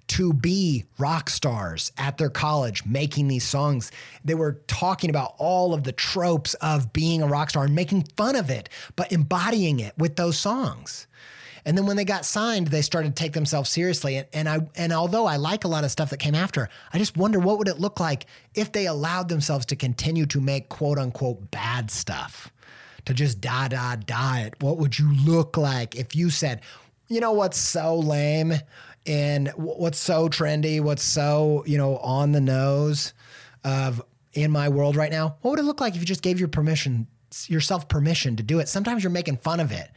[0.09, 3.91] to be rock stars at their college making these songs.
[4.25, 8.05] They were talking about all of the tropes of being a rock star and making
[8.17, 11.07] fun of it, but embodying it with those songs.
[11.65, 14.17] And then when they got signed, they started to take themselves seriously.
[14.17, 16.99] And, and I and although I like a lot of stuff that came after, I
[16.99, 20.69] just wonder what would it look like if they allowed themselves to continue to make
[20.69, 22.53] quote unquote bad stuff,
[23.07, 24.55] to just da da da it.
[24.61, 26.61] What would you look like if you said,
[27.09, 28.55] you know what's so lame?
[29.07, 33.15] and what's so trendy, what's so, you know, on the nose
[33.65, 36.39] of in my world right now, what would it look like if you just gave
[36.39, 37.07] your permission,
[37.47, 38.69] yourself permission to do it?
[38.69, 39.91] Sometimes you're making fun of it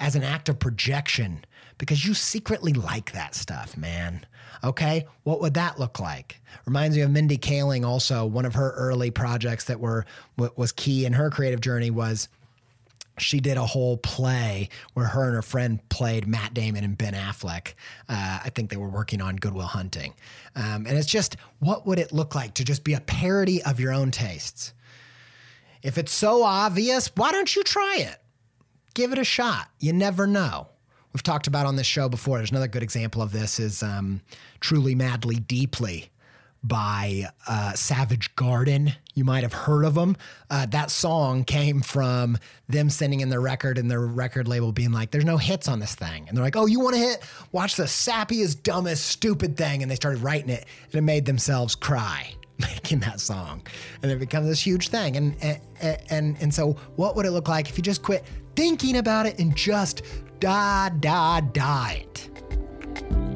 [0.00, 1.44] as an act of projection
[1.78, 4.26] because you secretly like that stuff, man.
[4.64, 6.40] Okay, what would that look like?
[6.64, 7.86] Reminds me of Mindy Kaling.
[7.86, 12.28] Also, one of her early projects that were was key in her creative journey was
[13.18, 17.14] she did a whole play where her and her friend played Matt Damon and Ben
[17.14, 17.74] Affleck.
[18.08, 20.14] Uh, I think they were working on Good Will Hunting.
[20.54, 23.80] Um, and it's just, what would it look like to just be a parody of
[23.80, 24.74] your own tastes?
[25.82, 28.20] If it's so obvious, why don't you try it?
[28.94, 29.68] Give it a shot.
[29.78, 30.68] You never know.
[31.12, 32.38] We've talked about on this show before.
[32.38, 34.20] There's another good example of this is um,
[34.60, 36.10] Truly Madly Deeply
[36.66, 38.92] by uh, Savage Garden.
[39.14, 40.16] You might have heard of them.
[40.50, 44.92] Uh, that song came from them sending in their record and their record label being
[44.92, 46.26] like, there's no hits on this thing.
[46.28, 47.22] And they're like, oh, you want to hit?
[47.52, 49.82] Watch the sappiest, dumbest, stupid thing.
[49.82, 53.62] And they started writing it and it made themselves cry making that song.
[54.02, 55.16] And it becomes this huge thing.
[55.16, 55.60] And, and,
[56.10, 58.24] and, and so, what would it look like if you just quit
[58.54, 60.02] thinking about it and just
[60.40, 63.35] da, da, da it?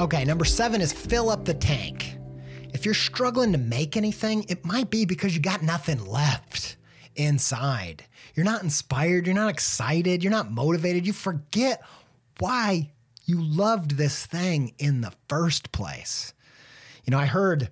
[0.00, 2.16] Okay, number seven is fill up the tank.
[2.72, 6.78] If you're struggling to make anything, it might be because you got nothing left
[7.16, 8.04] inside.
[8.34, 11.06] You're not inspired, you're not excited, you're not motivated.
[11.06, 11.82] You forget
[12.38, 12.92] why
[13.26, 16.32] you loved this thing in the first place.
[17.04, 17.70] You know, I heard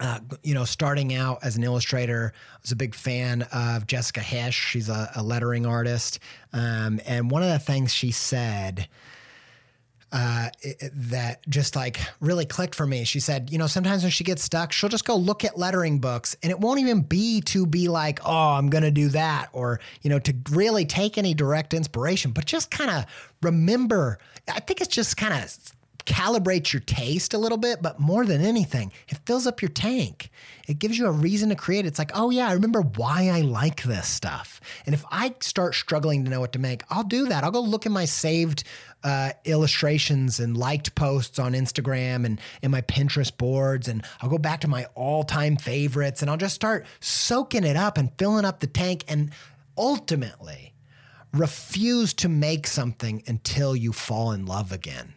[0.00, 4.20] uh, you know, starting out as an illustrator, I was a big fan of Jessica
[4.20, 4.52] Hische.
[4.52, 6.18] She's a, a lettering artist.
[6.54, 8.88] Um, and one of the things she said
[10.12, 10.48] uh,
[10.92, 13.04] that just like really clicked for me.
[13.04, 16.00] She said, you know, sometimes when she gets stuck, she'll just go look at lettering
[16.00, 19.50] books and it won't even be to be like, oh, I'm going to do that
[19.52, 23.06] or, you know, to really take any direct inspiration, but just kind of
[23.42, 24.18] remember.
[24.52, 25.56] I think it's just kind of
[26.04, 30.30] calibrates your taste a little bit, but more than anything, it fills up your tank.
[30.68, 31.86] It gives you a reason to create.
[31.86, 34.60] It's like, oh yeah, I remember why I like this stuff.
[34.86, 37.42] And if I start struggling to know what to make, I'll do that.
[37.42, 38.64] I'll go look at my saved
[39.02, 44.38] uh, illustrations and liked posts on Instagram and in my Pinterest boards, and I'll go
[44.38, 48.60] back to my all-time favorites, and I'll just start soaking it up and filling up
[48.60, 49.30] the tank, and
[49.76, 50.74] ultimately
[51.32, 55.14] refuse to make something until you fall in love again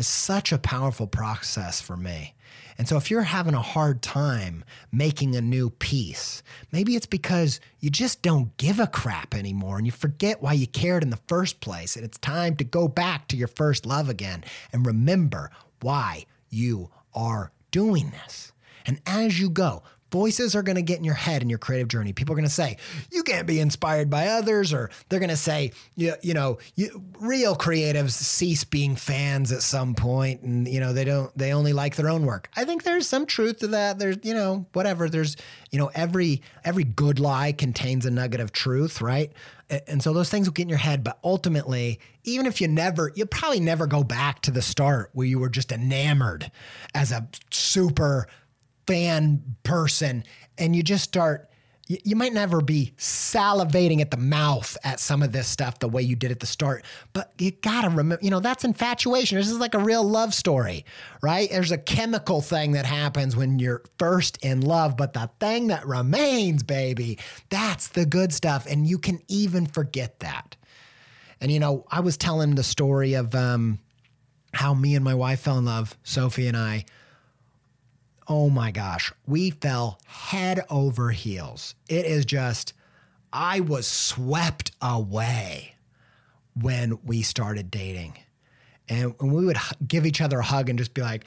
[0.00, 2.34] is such a powerful process for me.
[2.78, 7.60] And so, if you're having a hard time making a new piece, maybe it's because
[7.78, 11.20] you just don't give a crap anymore and you forget why you cared in the
[11.28, 11.94] first place.
[11.94, 15.50] And it's time to go back to your first love again and remember
[15.82, 18.52] why you are doing this.
[18.86, 21.88] And as you go, Voices are going to get in your head in your creative
[21.88, 22.12] journey.
[22.12, 22.76] People are going to say,
[23.10, 27.02] you can't be inspired by others, or they're going to say, you, you know, you,
[27.20, 31.72] real creatives cease being fans at some point and, you know, they don't, they only
[31.72, 32.50] like their own work.
[32.56, 33.98] I think there's some truth to that.
[33.98, 35.08] There's, you know, whatever.
[35.08, 35.36] There's,
[35.70, 39.32] you know, every, every good lie contains a nugget of truth, right?
[39.86, 41.04] And so those things will get in your head.
[41.04, 45.26] But ultimately, even if you never, you'll probably never go back to the start where
[45.26, 46.50] you were just enamored
[46.92, 48.26] as a super
[48.90, 50.24] fan person
[50.58, 51.50] and you just start
[52.04, 56.00] you might never be salivating at the mouth at some of this stuff the way
[56.00, 59.36] you did at the start, but you gotta remember, you know, that's infatuation.
[59.36, 60.84] This is like a real love story,
[61.20, 61.50] right?
[61.50, 65.84] There's a chemical thing that happens when you're first in love, but the thing that
[65.84, 67.18] remains, baby,
[67.48, 68.66] that's the good stuff.
[68.70, 70.54] And you can even forget that.
[71.40, 73.80] And, you know, I was telling the story of um,
[74.54, 76.84] how me and my wife fell in love, Sophie and I,
[78.30, 81.74] oh my gosh, we fell head over heels.
[81.88, 82.72] It is just,
[83.32, 85.74] I was swept away
[86.54, 88.16] when we started dating.
[88.88, 89.56] And, we would
[89.86, 91.24] give each other a hug and just be like,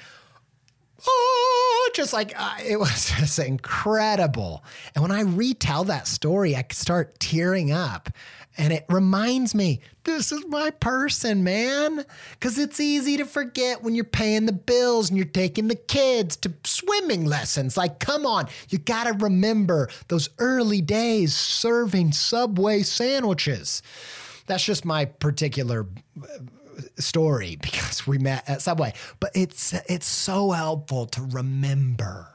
[1.06, 4.64] oh, just like uh, it was just incredible.
[4.96, 8.10] And when I retell that story, I start tearing up.
[8.58, 12.06] And it reminds me, this is my person, man.
[12.32, 16.36] Because it's easy to forget when you're paying the bills and you're taking the kids
[16.38, 17.78] to swimming lessons.
[17.78, 23.82] Like, come on, you got to remember those early days serving Subway sandwiches.
[24.46, 25.88] That's just my particular
[26.22, 26.28] uh,
[26.98, 28.94] story because we met at Subway.
[29.20, 32.28] But it's it's so helpful to remember.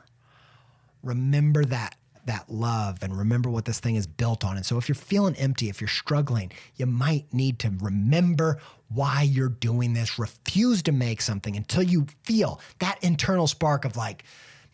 [1.02, 1.94] Remember that
[2.28, 4.56] that love and remember what this thing is built on.
[4.56, 8.58] And so if you're feeling empty, if you're struggling, you might need to remember
[8.88, 10.18] why you're doing this.
[10.18, 14.24] Refuse to make something until you feel that internal spark of like,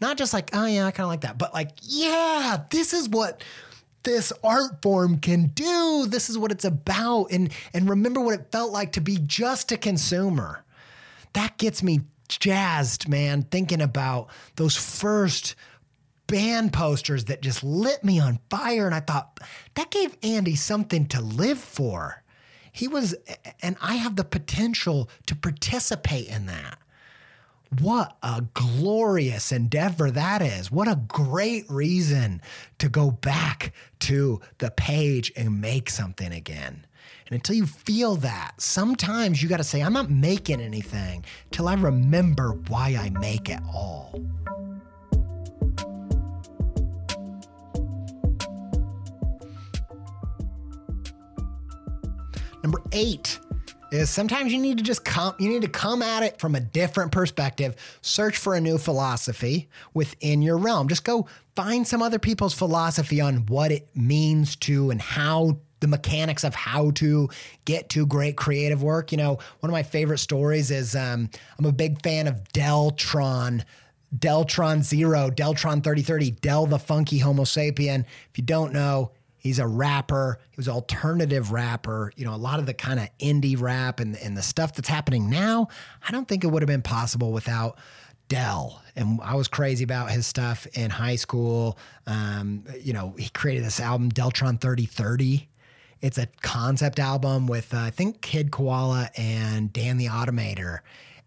[0.01, 3.09] not just like, oh yeah, I kind of like that, but like, yeah, this is
[3.09, 3.43] what
[4.03, 6.07] this art form can do.
[6.09, 7.27] This is what it's about.
[7.31, 10.65] And and remember what it felt like to be just a consumer.
[11.33, 15.55] That gets me jazzed, man, thinking about those first
[16.35, 18.87] band posters that just lit me on fire.
[18.87, 19.39] And I thought,
[19.75, 22.25] that gave Andy something to live for.
[22.73, 23.15] He was,
[23.63, 26.79] and I have the potential to participate in that.
[27.79, 30.73] What a glorious endeavor that is.
[30.73, 32.43] What a great reason
[32.79, 36.85] to go back to the page and make something again.
[37.27, 41.69] And until you feel that, sometimes you got to say, I'm not making anything till
[41.69, 44.21] I remember why I make it all.
[52.65, 53.39] Number eight,
[53.93, 56.61] is sometimes you need to just come you need to come at it from a
[56.61, 57.77] different perspective.
[58.01, 60.89] Search for a new philosophy within your realm.
[60.89, 65.87] Just go find some other people's philosophy on what it means to and how the
[65.87, 67.29] mechanics of how to
[67.67, 69.13] get to great creative work.
[69.13, 73.63] You know one of my favorite stories is um, i'm a big fan of deltron
[74.17, 78.07] deltron zero deltron 3030 del the funky Homosapien.
[78.31, 79.13] If you don't know
[79.45, 80.39] He's a rapper.
[80.51, 82.11] He was alternative rapper.
[82.17, 84.89] You know, a lot of the kind of indie rap and, and the stuff that's
[84.89, 85.69] happening now,
[86.03, 87.77] I don't think it would have been possible without
[88.29, 88.83] Del.
[88.97, 91.79] And I was crazy about his stuff in high school.
[92.07, 95.47] Um, you know, he created this album, Deltron 3030.
[96.01, 100.79] It's a concept album with, uh, I think, Kid Koala and Dan the Automator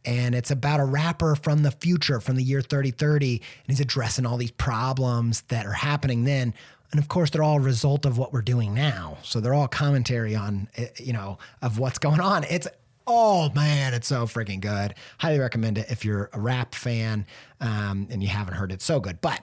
[0.07, 4.26] and it's about a rapper from the future from the year 3030 and he's addressing
[4.26, 6.53] all these problems that are happening then
[6.91, 9.17] and of course they're all a result of what we're doing now.
[9.23, 12.43] So they're all commentary on eh, you know of what's going on.
[12.45, 12.67] It's
[13.05, 14.95] oh man it's so freaking good.
[15.19, 17.25] Highly recommend it if you're a rap fan
[17.61, 18.81] um, and you haven't heard it.
[18.81, 19.21] So good.
[19.21, 19.41] But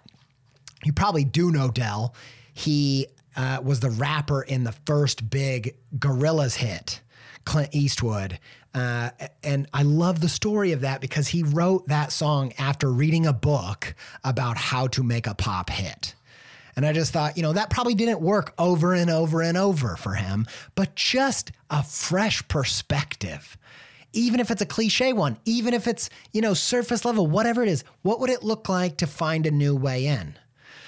[0.85, 2.15] you probably do know Del.
[2.53, 7.01] He uh, was the rapper in the first big Gorillaz hit
[7.45, 8.39] clint eastwood.
[8.75, 9.11] Uh,
[9.43, 13.33] and I love the story of that because he wrote that song after reading a
[13.33, 16.15] book about how to make a pop hit.
[16.77, 19.97] And I just thought, you know, that probably didn't work over and over and over
[19.97, 23.57] for him, but just a fresh perspective.
[24.13, 27.69] Even if it's a cliche one, even if it's, you know, surface level, whatever it
[27.69, 30.37] is, what would it look like to find a new way in?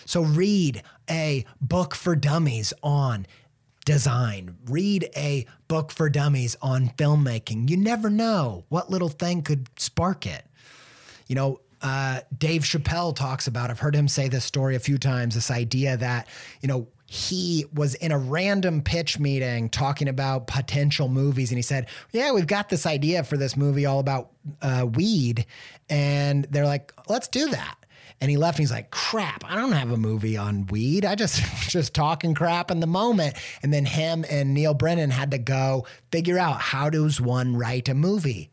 [0.04, 3.26] So read a book for dummies on
[3.84, 4.56] design.
[4.66, 7.70] Read a book for dummies on filmmaking.
[7.70, 10.44] You never know what little thing could spark it.
[11.26, 13.70] You know, uh, Dave Chappelle talks about.
[13.70, 15.36] I've heard him say this story a few times.
[15.36, 16.26] This idea that
[16.60, 21.62] you know he was in a random pitch meeting talking about potential movies, and he
[21.62, 24.32] said, "Yeah, we've got this idea for this movie all about
[24.62, 25.46] uh, weed,"
[25.88, 27.76] and they're like, "Let's do that."
[28.20, 31.04] And he left and he's like, crap, I don't have a movie on weed.
[31.04, 33.36] I just just talking crap in the moment.
[33.62, 37.90] And then him and Neal Brennan had to go figure out how does one write
[37.90, 38.50] a movie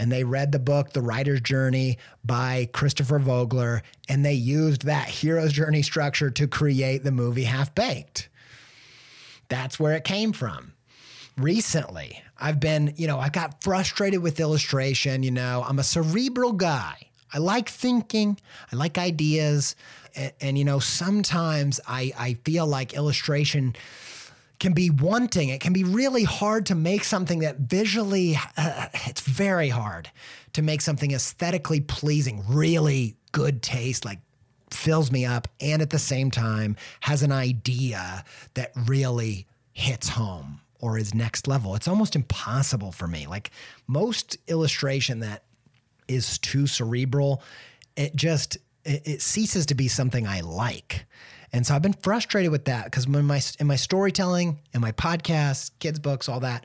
[0.00, 5.08] and they read the book, The Writer's Journey by Christopher Vogler, and they used that
[5.08, 8.30] hero's journey structure to create the movie Half Baked.
[9.50, 10.72] That's where it came from.
[11.36, 15.22] Recently, I've been, you know, I got frustrated with illustration.
[15.22, 16.96] You know, I'm a cerebral guy.
[17.34, 18.40] I like thinking,
[18.72, 19.76] I like ideas.
[20.16, 23.76] And, and you know, sometimes I, I feel like illustration
[24.60, 25.48] can be wanting.
[25.48, 30.10] It can be really hard to make something that visually, uh, it's very hard
[30.52, 34.20] to make something aesthetically pleasing, really good taste, like
[34.70, 40.60] fills me up, and at the same time has an idea that really hits home
[40.78, 41.74] or is next level.
[41.74, 43.26] It's almost impossible for me.
[43.26, 43.50] Like
[43.86, 45.44] most illustration that
[46.06, 47.42] is too cerebral,
[47.96, 51.06] it just it, it ceases to be something I like.
[51.52, 54.92] And so I've been frustrated with that because when my in my storytelling, in my
[54.92, 56.64] podcasts, kids books, all that,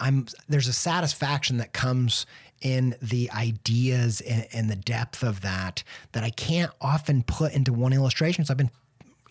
[0.00, 2.26] I'm there's a satisfaction that comes
[2.60, 5.82] in the ideas and, and, the depth of that
[6.12, 8.44] that I can't often put into one illustration.
[8.44, 8.70] So I've been,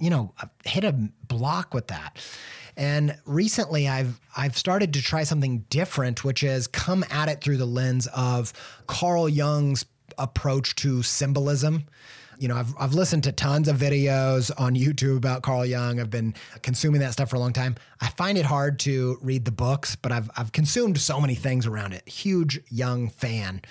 [0.02, 0.34] you know,
[0.66, 0.92] hit a
[1.30, 2.18] block with that.
[2.76, 7.58] And recently I've I've started to try something different, which is come at it through
[7.58, 8.54] the lens of
[8.88, 9.86] Carl Jung's
[10.18, 11.86] approach to symbolism
[12.42, 16.00] you know, I've, I've listened to tons of videos on YouTube about Carl Jung.
[16.00, 16.34] I've been
[16.64, 17.76] consuming that stuff for a long time.
[18.02, 21.68] I find it hard to read the books, but I've, I've consumed so many things
[21.68, 22.10] around it.
[22.10, 23.62] Huge Jung fan.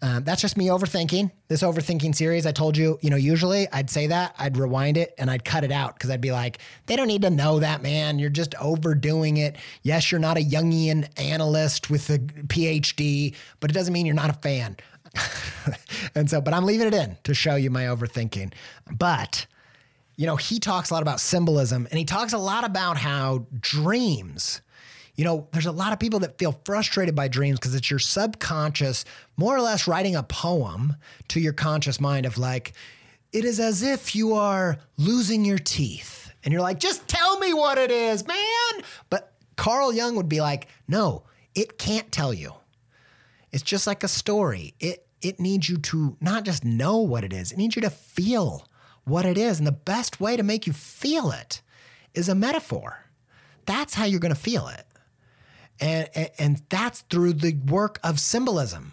[0.00, 2.46] Um, that's just me overthinking this overthinking series.
[2.46, 5.64] I told you, you know, usually I'd say that, I'd rewind it and I'd cut
[5.64, 8.18] it out because I'd be like, they don't need to know that, man.
[8.18, 9.56] You're just overdoing it.
[9.82, 14.30] Yes, you're not a Jungian analyst with a PhD, but it doesn't mean you're not
[14.30, 14.76] a fan.
[16.14, 18.52] and so, but I'm leaving it in to show you my overthinking.
[18.90, 19.46] But,
[20.16, 23.46] you know, he talks a lot about symbolism and he talks a lot about how
[23.60, 24.60] dreams,
[25.16, 28.00] you know, there's a lot of people that feel frustrated by dreams because it's your
[28.00, 29.04] subconscious
[29.36, 30.96] more or less writing a poem
[31.28, 32.72] to your conscious mind of like,
[33.32, 36.32] it is as if you are losing your teeth.
[36.44, 38.84] And you're like, just tell me what it is, man.
[39.08, 42.52] But Carl Jung would be like, no, it can't tell you.
[43.52, 44.74] It's just like a story.
[44.80, 47.90] It it needs you to not just know what it is, it needs you to
[47.90, 48.68] feel
[49.04, 49.58] what it is.
[49.58, 51.62] And the best way to make you feel it
[52.14, 53.06] is a metaphor.
[53.66, 54.86] That's how you're going to feel it.
[55.80, 58.92] And, and, and that's through the work of symbolism.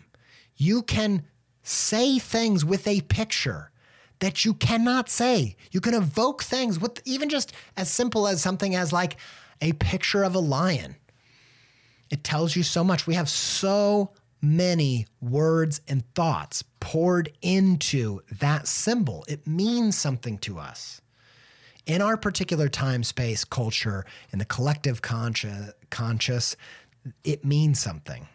[0.56, 1.24] You can
[1.64, 3.72] say things with a picture
[4.20, 5.56] that you cannot say.
[5.72, 9.18] You can evoke things with even just as simple as something as like
[9.62, 10.96] a picture of a lion.
[12.10, 13.08] It tells you so much.
[13.08, 14.12] We have so
[14.42, 19.24] many words and thoughts poured into that symbol.
[19.28, 21.02] It means something to us.
[21.86, 26.56] In our particular time, space, culture, in the collective conscious, conscious,
[27.24, 28.28] it means something.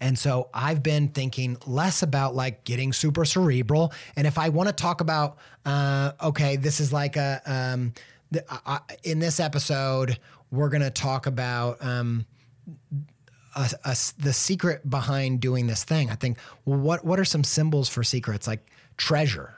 [0.00, 3.92] And so I've been thinking less about like getting super cerebral.
[4.16, 7.94] And if I want to talk about, uh, okay, this is like a, um,
[8.66, 10.18] uh, in this episode,
[10.50, 12.26] we're going to talk about um,
[13.54, 16.10] a, a, the secret behind doing this thing.
[16.10, 19.54] I think, well, what what are some symbols for secrets like treasure?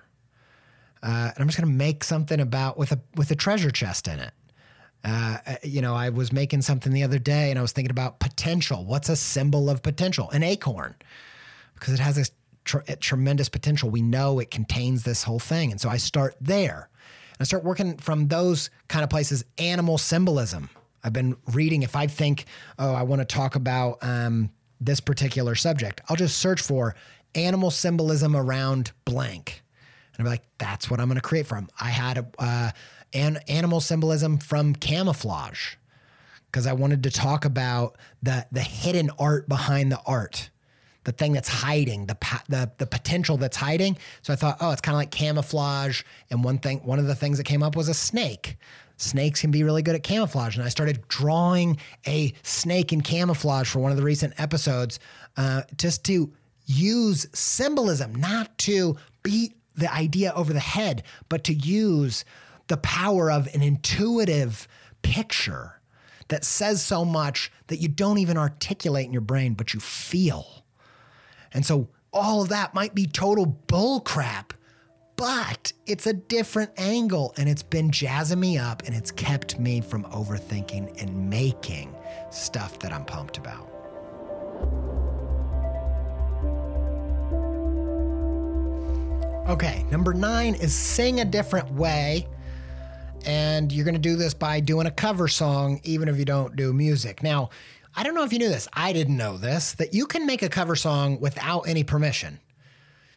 [1.03, 4.09] Uh, and I'm just going to make something about with a with a treasure chest
[4.09, 4.33] in it.
[5.05, 8.21] Uh, you know, I was making something the other day, and I was thinking about
[8.21, 8.85] potential.
[8.85, 10.31] What's a symbol of potential?
[10.31, 10.95] An acorn,
[11.75, 12.31] because it has this
[12.65, 13.91] tr- tremendous potential.
[13.91, 16.89] We know it contains this whole thing, and so I start there.
[17.33, 19.45] And I start working from those kind of places.
[19.59, 20.71] Animal symbolism
[21.05, 21.83] I've been reading.
[21.83, 22.47] If I think,
[22.79, 24.51] oh, I want to talk about um,
[24.81, 26.97] this particular subject, I'll just search for
[27.35, 29.63] animal symbolism around blank.
[30.17, 31.69] And I'm like, that's what I'm going to create from.
[31.81, 32.71] I had a, uh,
[33.13, 35.75] an animal symbolism from camouflage
[36.47, 40.51] because I wanted to talk about the the hidden art behind the art,
[41.03, 42.17] the thing that's hiding, the
[42.49, 43.99] the the potential that's hiding.
[44.23, 46.03] So I thought, oh, it's kind of like camouflage.
[46.31, 48.57] And one thing, one of the things that came up was a snake
[48.97, 50.57] snakes can be really good at camouflage.
[50.57, 55.01] And I started drawing a snake in camouflage for one of the recent episodes
[55.37, 56.33] uh, just to
[56.67, 62.25] use symbolism, not to beat the idea over the head, but to use
[62.69, 64.69] the power of an intuitive
[65.03, 65.81] picture
[66.29, 70.65] that says so much that you don't even articulate in your brain, but you feel.
[71.53, 74.53] And so all of that might be total bullcrap
[75.17, 79.81] but it's a different angle and it's been jazzing me up and it's kept me
[79.81, 81.95] from overthinking and making
[82.31, 83.71] stuff that I'm pumped about.
[89.49, 92.27] Okay, number nine is sing a different way.
[93.27, 96.57] And you're going to do this by doing a cover song, even if you don't
[96.57, 97.23] do music.
[97.23, 97.51] Now,
[97.97, 98.69] I don't know if you knew this.
[98.73, 102.41] I didn't know this that you can make a cover song without any permission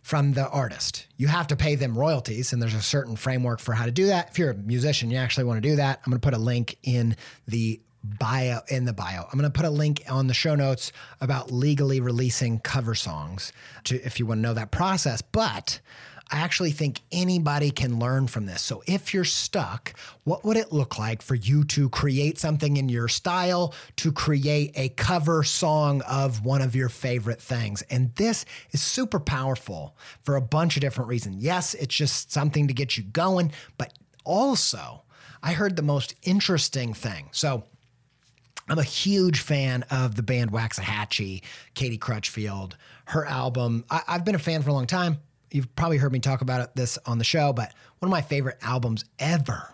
[0.07, 1.05] from the artist.
[1.17, 4.05] You have to pay them royalties, and there's a certain framework for how to do
[4.05, 4.29] that.
[4.29, 5.99] If you're a musician, you actually want to do that.
[5.99, 9.23] I'm going to put a link in the bio in the bio.
[9.23, 13.51] I'm going to put a link on the show notes about legally releasing cover songs
[13.83, 15.21] to if you want to know that process.
[15.21, 15.81] But
[16.29, 18.61] I actually think anybody can learn from this.
[18.61, 19.93] So if you're stuck,
[20.25, 24.73] what would it look like for you to create something in your style, to create
[24.75, 27.81] a cover song of one of your favorite things?
[27.83, 31.41] And this is super powerful for a bunch of different reasons.
[31.41, 33.93] Yes, it's just something to get you going, but
[34.25, 35.03] also,
[35.41, 37.29] I heard the most interesting thing.
[37.31, 37.63] So,
[38.69, 41.41] I'm a huge fan of the band Waxahatchee,
[41.73, 42.75] Katie Crutchfield.
[43.05, 45.19] Her album, I, have been a fan for a long time
[45.51, 48.57] you've probably heard me talk about this on the show, but one of my favorite
[48.61, 49.73] albums ever.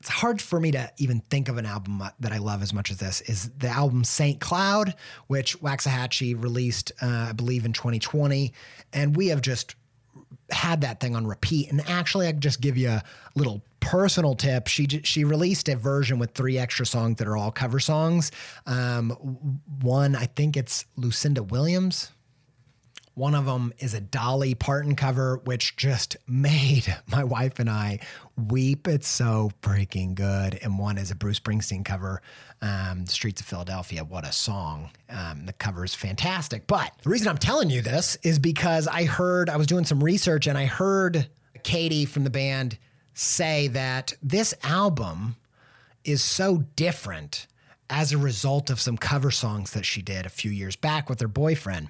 [0.00, 2.90] It's hard for me to even think of an album that I love as much
[2.90, 3.20] as this.
[3.22, 4.94] Is the album Saint Cloud,
[5.26, 8.52] which Waxahatchee released, uh, I believe, in 2020,
[8.94, 9.74] and we have just
[10.50, 11.70] had that thing on repeat.
[11.70, 13.02] And actually, I could just give you a
[13.34, 14.66] little personal tip.
[14.68, 18.32] She she released a version with three extra songs that are all cover songs.
[18.66, 19.10] Um,
[19.80, 22.10] one, I think it's Lucinda Williams.
[23.18, 27.98] One of them is a Dolly Parton cover, which just made my wife and I
[28.36, 28.86] weep.
[28.86, 30.56] It's so freaking good.
[30.62, 32.22] And one is a Bruce Springsteen cover,
[32.62, 34.04] um, Streets of Philadelphia.
[34.04, 34.90] What a song.
[35.10, 36.68] Um, the cover is fantastic.
[36.68, 40.02] But the reason I'm telling you this is because I heard, I was doing some
[40.02, 41.26] research and I heard
[41.64, 42.78] Katie from the band
[43.14, 45.34] say that this album
[46.04, 47.48] is so different
[47.90, 51.18] as a result of some cover songs that she did a few years back with
[51.18, 51.88] her boyfriend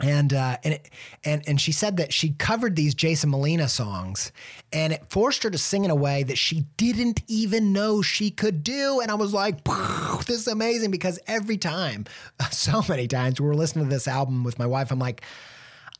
[0.00, 0.80] and uh, and
[1.24, 4.32] and and she said that she covered these Jason Molina songs,
[4.72, 8.30] and it forced her to sing in a way that she didn't even know she
[8.30, 9.00] could do.
[9.00, 12.04] And I was like, "This is amazing!" Because every time,
[12.50, 14.90] so many times, we were listening to this album with my wife.
[14.90, 15.22] I'm like.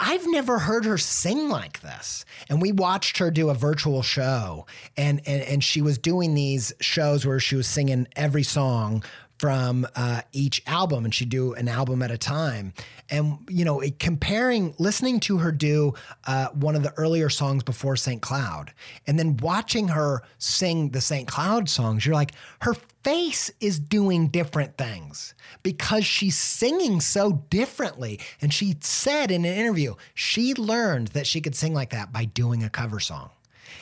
[0.00, 2.24] I've never heard her sing like this.
[2.48, 4.64] And we watched her do a virtual show
[4.96, 9.02] and and and she was doing these shows where she was singing every song
[9.38, 12.72] from uh, each album and she'd do an album at a time.
[13.10, 15.94] And you know comparing listening to her do
[16.26, 18.72] uh, one of the earlier songs before st cloud
[19.06, 22.74] and then watching her sing the st cloud songs you're like her
[23.08, 25.32] face is doing different things
[25.62, 28.20] because she's singing so differently.
[28.42, 32.26] And she said in an interview she learned that she could sing like that by
[32.26, 33.30] doing a cover song.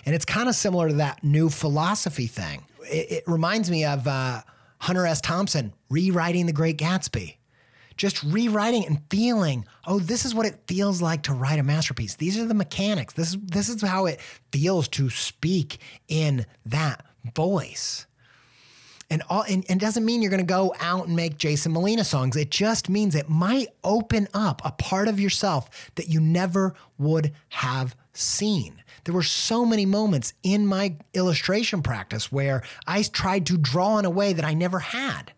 [0.04, 2.64] And it's kind of similar to that new philosophy thing.
[2.82, 4.42] It, it reminds me of uh,
[4.78, 5.20] Hunter S.
[5.20, 7.36] Thompson rewriting The Great Gatsby.
[7.96, 12.16] Just rewriting and feeling, oh, this is what it feels like to write a masterpiece.
[12.16, 13.14] These are the mechanics.
[13.14, 14.20] This is this is how it
[14.52, 18.06] feels to speak in that voice.
[19.08, 22.36] And all and, and doesn't mean you're gonna go out and make Jason Molina songs.
[22.36, 27.32] It just means it might open up a part of yourself that you never would
[27.48, 28.82] have seen.
[29.06, 34.04] There were so many moments in my illustration practice where I tried to draw in
[34.04, 35.32] a way that I never had.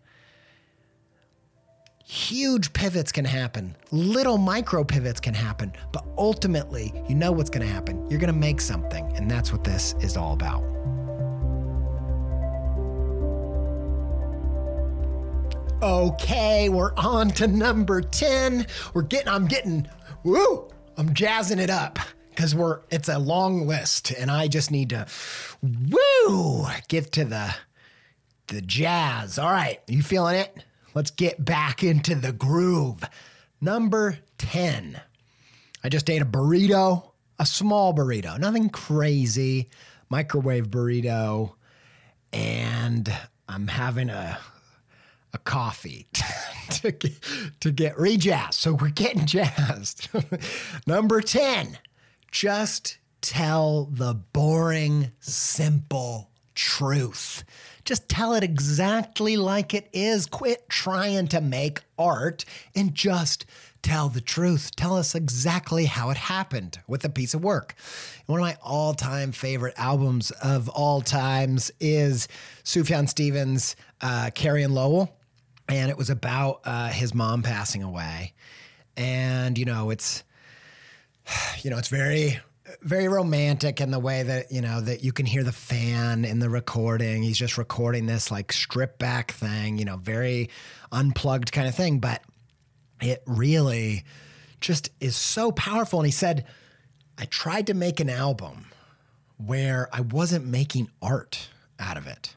[2.02, 7.60] Huge pivots can happen, little micro pivots can happen, but ultimately, you know what's going
[7.60, 8.08] to happen.
[8.08, 10.64] You're going to make something, and that's what this is all about.
[15.82, 18.66] Okay, we're on to number 10.
[18.94, 19.86] We're getting, I'm getting,
[20.24, 21.98] woo, I'm jazzing it up
[22.38, 25.08] because we're it's a long list and I just need to
[25.60, 27.52] woo get to the
[28.46, 29.40] the jazz.
[29.40, 30.64] All right, you feeling it?
[30.94, 33.02] Let's get back into the groove.
[33.60, 35.00] Number 10.
[35.82, 37.10] I just ate a burrito,
[37.40, 39.68] a small burrito, nothing crazy,
[40.08, 41.54] microwave burrito,
[42.32, 43.12] and
[43.48, 44.38] I'm having a
[45.34, 46.06] a coffee
[46.70, 47.20] to get,
[47.60, 48.54] to get rejazzed.
[48.54, 50.08] So we're getting jazzed.
[50.86, 51.78] Number 10
[52.30, 57.44] just tell the boring, simple truth.
[57.84, 60.26] Just tell it exactly like it is.
[60.26, 63.46] Quit trying to make art and just
[63.82, 64.74] tell the truth.
[64.76, 67.74] Tell us exactly how it happened with a piece of work.
[68.26, 72.28] One of my all time favorite albums of all times is
[72.64, 75.16] Sufjan Stevens' uh, Carrie and Lowell.
[75.68, 78.32] And it was about uh, his mom passing away.
[78.96, 80.24] And, you know, it's
[81.62, 82.40] you know, it's very
[82.82, 86.38] very romantic in the way that you know that you can hear the fan in
[86.38, 87.22] the recording.
[87.22, 90.50] He's just recording this like strip back thing you know very
[90.92, 91.98] unplugged kind of thing.
[91.98, 92.22] But
[93.00, 94.04] it really
[94.60, 96.00] just is so powerful.
[96.00, 96.44] And he said
[97.16, 98.66] i tried to make an album
[99.38, 101.48] where i wasn't making art
[101.78, 102.34] out of it.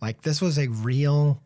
[0.00, 1.40] Like this was a real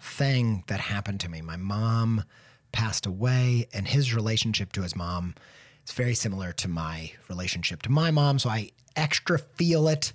[0.00, 1.42] thing that happened to me.
[1.42, 2.24] My mom
[2.72, 5.34] passed away and his relationship to his mom
[5.82, 10.12] it's very similar to my relationship to my mom, so I extra feel it.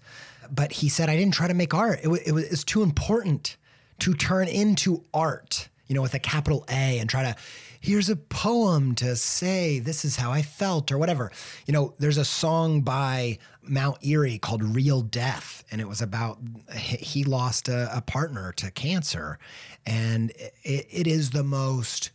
[0.49, 1.99] But he said I didn't try to make art.
[2.03, 3.57] It, was, it was too important
[3.99, 7.35] to turn into art, you know, with a capital A and try to
[7.79, 11.31] here's a poem to say this is how I felt or whatever.
[11.65, 16.39] You know, there's a song by Mount Eerie called Real Death, and it was about
[16.73, 19.39] he lost a, a partner to cancer.
[19.85, 20.31] And
[20.63, 22.11] it, it is the most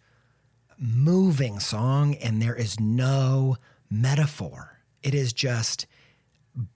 [0.83, 3.57] moving song, and there is no
[3.89, 4.80] metaphor.
[5.03, 5.87] It is just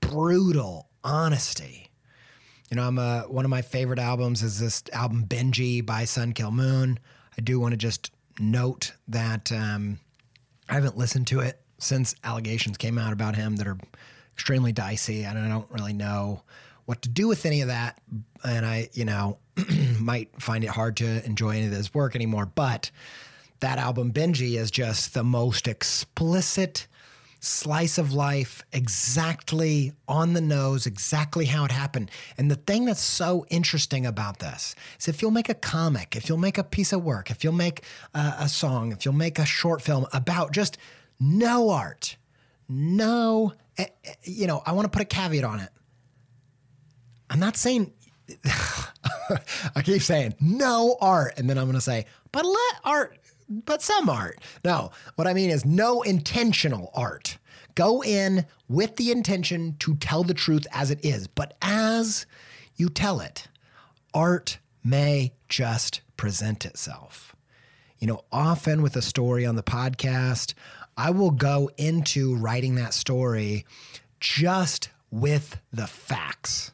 [0.00, 1.90] brutal honesty.
[2.70, 6.32] You know, I'm a, one of my favorite albums is this album Benji by Sun
[6.32, 6.98] Kil Moon.
[7.36, 9.98] I do want to just note that um,
[10.68, 13.78] I haven't listened to it since allegations came out about him that are
[14.34, 16.42] extremely dicey, and I don't really know
[16.86, 18.00] what to do with any of that.
[18.44, 19.38] And I, you know,
[20.00, 22.46] might find it hard to enjoy any of his work anymore.
[22.46, 22.90] But
[23.60, 26.86] that album, Benji, is just the most explicit
[27.40, 32.10] slice of life, exactly on the nose, exactly how it happened.
[32.36, 36.28] And the thing that's so interesting about this is if you'll make a comic, if
[36.28, 37.82] you'll make a piece of work, if you'll make
[38.14, 40.78] a, a song, if you'll make a short film about just
[41.20, 42.16] no art,
[42.68, 45.70] no, eh, eh, you know, I want to put a caveat on it.
[47.30, 47.92] I'm not saying,
[49.74, 53.18] I keep saying no art, and then I'm going to say, but let art
[53.48, 54.38] but some art.
[54.64, 57.38] No, what I mean is no intentional art.
[57.74, 62.26] Go in with the intention to tell the truth as it is, but as
[62.76, 63.48] you tell it,
[64.14, 67.36] art may just present itself.
[67.98, 70.54] You know, often with a story on the podcast,
[70.96, 73.66] I will go into writing that story
[74.20, 76.72] just with the facts.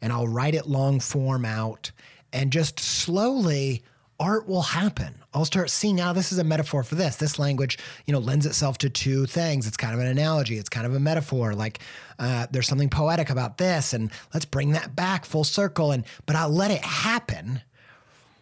[0.00, 1.90] And I'll write it long form out
[2.32, 3.82] and just slowly
[4.18, 5.14] art will happen.
[5.34, 7.16] I'll start seeing how oh, this is a metaphor for this.
[7.16, 9.66] This language, you know, lends itself to two things.
[9.66, 10.56] It's kind of an analogy.
[10.56, 11.54] It's kind of a metaphor.
[11.54, 11.80] Like
[12.18, 15.92] uh, there's something poetic about this, and let's bring that back full circle.
[15.92, 17.62] And but I'll let it happen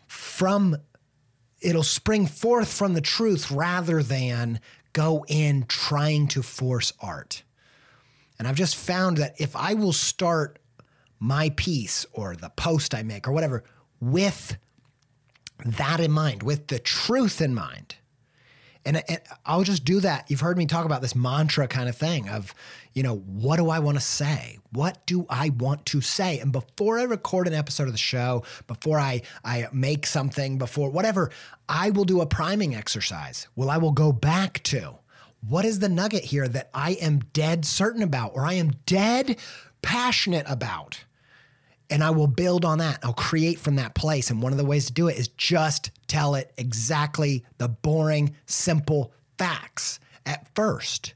[0.07, 0.77] from.
[1.61, 4.61] It'll spring forth from the truth rather than
[4.93, 7.43] go in trying to force art.
[8.39, 10.59] And I've just found that if I will start
[11.19, 13.65] my piece or the post I make or whatever
[13.99, 14.59] with
[15.65, 17.97] that in mind, with the truth in mind.
[18.87, 20.31] And, and, I'll just do that.
[20.31, 22.55] You've heard me talk about this mantra kind of thing of,
[22.93, 24.59] you know, what do I want to say?
[24.73, 26.39] What do I want to say?
[26.39, 30.91] And before I record an episode of the show, before I I make something, before
[30.91, 31.31] whatever,
[31.69, 33.49] I will do a priming exercise.
[33.57, 34.97] Well, I will go back to
[35.47, 39.39] what is the nugget here that I am dead certain about or I am dead
[39.83, 41.04] passionate about?
[41.95, 42.99] And I will build on that.
[43.05, 44.29] I'll create from that place.
[44.29, 48.35] And one of the ways to do it is just tell it exactly the boring,
[48.47, 51.15] simple facts at first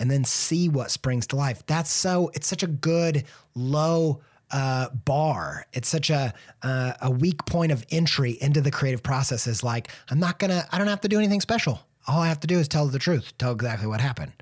[0.00, 1.64] and then see what springs to life.
[1.66, 5.66] That's so, it's such a good low uh, bar.
[5.72, 9.46] It's such a uh, a weak point of entry into the creative process.
[9.46, 10.66] Is like I'm not gonna.
[10.70, 11.80] I don't have to do anything special.
[12.06, 13.32] All I have to do is tell the truth.
[13.38, 14.32] Tell exactly what happened.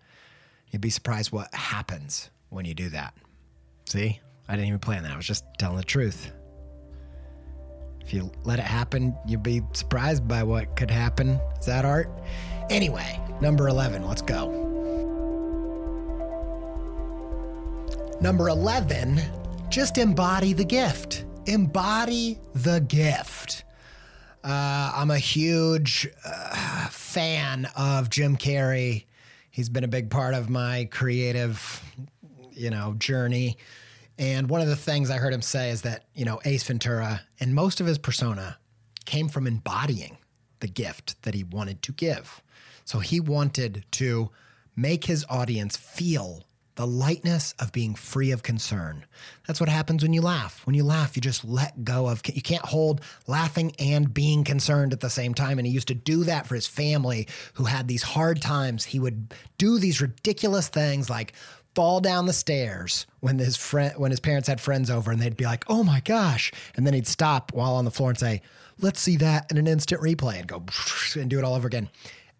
[0.71, 3.15] You'd be surprised what happens when you do that.
[3.85, 4.21] See,
[4.51, 5.13] I didn't even plan that.
[5.13, 6.33] I was just telling the truth.
[8.01, 11.39] If you let it happen, you'd be surprised by what could happen.
[11.61, 12.11] Is that art?
[12.69, 14.51] Anyway, number 11, let's go.
[18.21, 19.21] Number 11,
[19.69, 21.27] just embody the gift.
[21.47, 23.63] Embody the gift.
[24.43, 29.05] Uh, I'm a huge uh, fan of Jim Carrey.
[29.53, 31.85] He's been a big part of my creative,
[32.51, 33.57] you know, journey.
[34.21, 37.23] And one of the things I heard him say is that, you know, Ace Ventura
[37.41, 38.59] and most of his persona
[39.07, 40.19] came from embodying
[40.61, 42.43] the gift that he wanted to give.
[42.85, 44.31] So he wanted to
[44.77, 46.45] make his audience feel
[46.75, 49.05] the lightness of being free of concern.
[49.47, 50.67] That's what happens when you laugh.
[50.67, 54.93] When you laugh, you just let go of, you can't hold laughing and being concerned
[54.93, 55.59] at the same time.
[55.59, 58.85] And he used to do that for his family who had these hard times.
[58.85, 61.33] He would do these ridiculous things like
[61.75, 65.37] fall down the stairs when his friend when his parents had friends over and they'd
[65.37, 68.43] be like, "Oh my gosh." And then he'd stop while on the floor and say,
[68.81, 70.65] "Let's see that in an instant replay." and go
[71.21, 71.89] and do it all over again.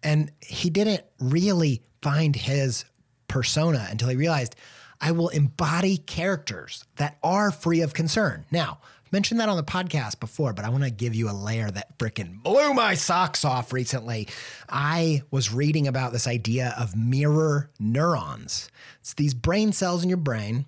[0.03, 2.85] And he didn't really find his
[3.27, 4.55] persona until he realized
[4.99, 8.45] I will embody characters that are free of concern.
[8.51, 8.79] Now,
[9.11, 11.97] mentioned that on the podcast before, but I want to give you a layer that
[11.97, 14.27] freaking blew my socks off recently.
[14.69, 18.69] I was reading about this idea of mirror neurons.
[18.99, 20.65] It's these brain cells in your brain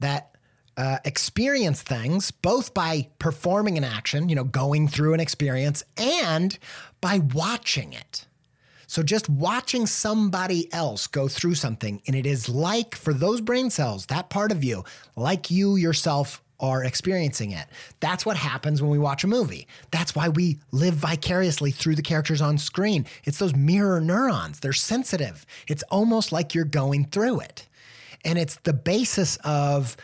[0.00, 0.36] that
[0.76, 6.58] uh, experience things both by performing an action, you know, going through an experience, and
[7.00, 8.26] by watching it.
[8.86, 13.70] So just watching somebody else go through something, and it is like for those brain
[13.70, 14.84] cells, that part of you,
[15.16, 17.66] like you yourself are experiencing it.
[18.00, 19.66] That's what happens when we watch a movie.
[19.90, 23.06] That's why we live vicariously through the characters on screen.
[23.24, 25.44] It's those mirror neurons, they're sensitive.
[25.68, 27.68] It's almost like you're going through it.
[28.24, 29.96] And it's the basis of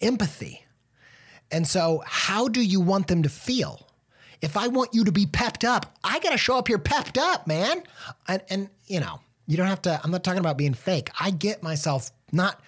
[0.00, 0.64] empathy.
[1.50, 3.86] And so, how do you want them to feel?
[4.40, 7.18] If I want you to be pepped up, I got to show up here pepped
[7.18, 7.82] up, man.
[8.26, 11.10] And, and, you know, you don't have to, I'm not talking about being fake.
[11.20, 12.60] I get myself not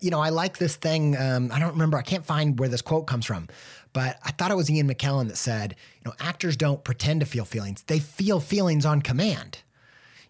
[0.00, 1.16] you know, I like this thing.
[1.16, 3.48] Um, I don't remember, I can't find where this quote comes from,
[3.92, 7.26] but I thought it was Ian McKellen that said, you know, actors don't pretend to
[7.26, 9.58] feel feelings, they feel feelings on command.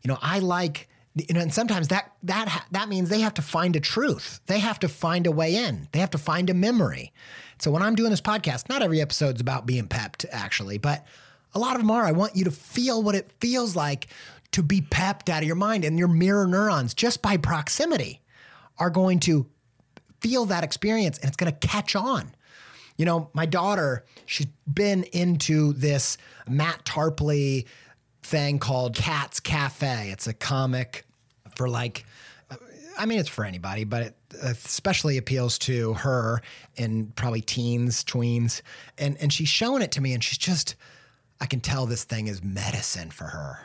[0.03, 3.43] You know, I like You know, and sometimes that that that means they have to
[3.43, 4.41] find a truth.
[4.47, 5.89] They have to find a way in.
[5.93, 7.13] They have to find a memory.
[7.59, 11.07] So when I'm doing this podcast, not every episode's about being pepped, actually, but
[11.55, 12.05] a lot of them are.
[12.05, 14.09] I want you to feel what it feels like
[14.53, 18.21] to be pepped out of your mind, and your mirror neurons, just by proximity,
[18.79, 19.47] are going to
[20.21, 22.35] feel that experience, and it's going to catch on.
[22.97, 26.17] You know, my daughter, she's been into this
[26.49, 27.67] Matt Tarpley
[28.23, 30.11] thing called Cat's Cafe.
[30.11, 31.05] It's a comic
[31.55, 32.07] for like,
[32.99, 36.43] I mean, it's for anybody, but it uh, especially appeals to her
[36.77, 38.63] and probably teens, tweens.
[38.99, 40.75] And, and she's showing it to me and she's just,
[41.41, 43.59] I can tell this thing is medicine for her.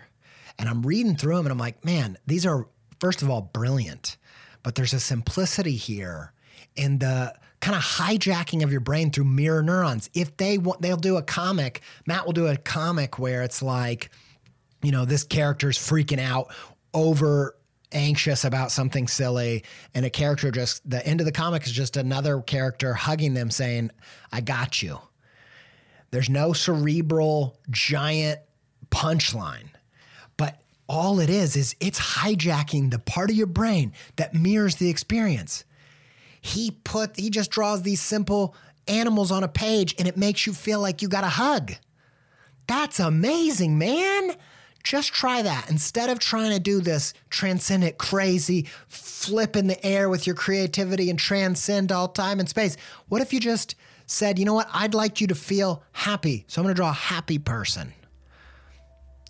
[0.59, 2.68] And I'm reading through them and I'm like, man, these are,
[2.99, 4.18] first of all, brilliant,
[4.64, 6.34] but there's a simplicity here
[6.76, 10.09] in the kind of hijacking of your brain through mirror neurons.
[10.14, 14.09] If they want, they'll do a comic, Matt will do a comic where it's like,
[14.82, 16.53] you know, this character's freaking out
[16.93, 17.55] over
[17.91, 21.97] anxious about something silly and a character just the end of the comic is just
[21.97, 23.91] another character hugging them saying
[24.32, 24.97] i got you
[26.12, 28.39] there's no cerebral giant
[28.91, 29.68] punchline
[30.92, 35.64] all it is is it's hijacking the part of your brain that mirrors the experience
[36.42, 38.54] he put he just draws these simple
[38.89, 41.72] animals on a page and it makes you feel like you got a hug
[42.68, 44.36] that's amazing man
[44.84, 45.70] just try that.
[45.70, 51.12] Instead of trying to do this transcendent, crazy, flip in the air with your creativity
[51.12, 52.78] and transcend all time and space,
[53.08, 53.76] what if you just
[54.08, 56.46] said, you know what, I'd like you to feel happy.
[56.48, 57.94] So I'm going to draw a happy person.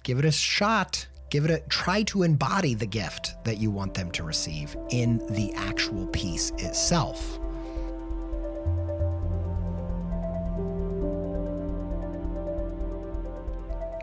[0.04, 1.08] Give it a shot.
[1.32, 5.26] Give it a try to embody the gift that you want them to receive in
[5.30, 7.40] the actual piece itself.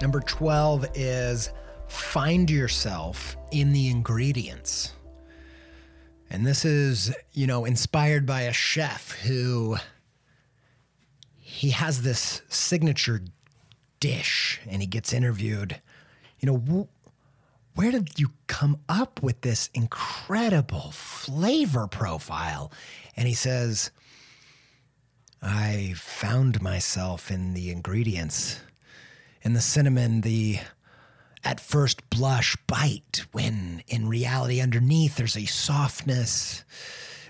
[0.00, 1.50] Number 12 is
[1.86, 4.94] find yourself in the ingredients.
[6.30, 9.76] And this is, you know, inspired by a chef who
[11.36, 13.20] he has this signature
[14.00, 15.78] dish and he gets interviewed.
[16.40, 16.88] You know,
[17.78, 22.72] where did you come up with this incredible flavor profile?
[23.16, 23.92] And he says,
[25.40, 28.58] I found myself in the ingredients
[29.42, 30.58] in the cinnamon, the
[31.44, 36.64] at first blush bite, when in reality, underneath, there's a softness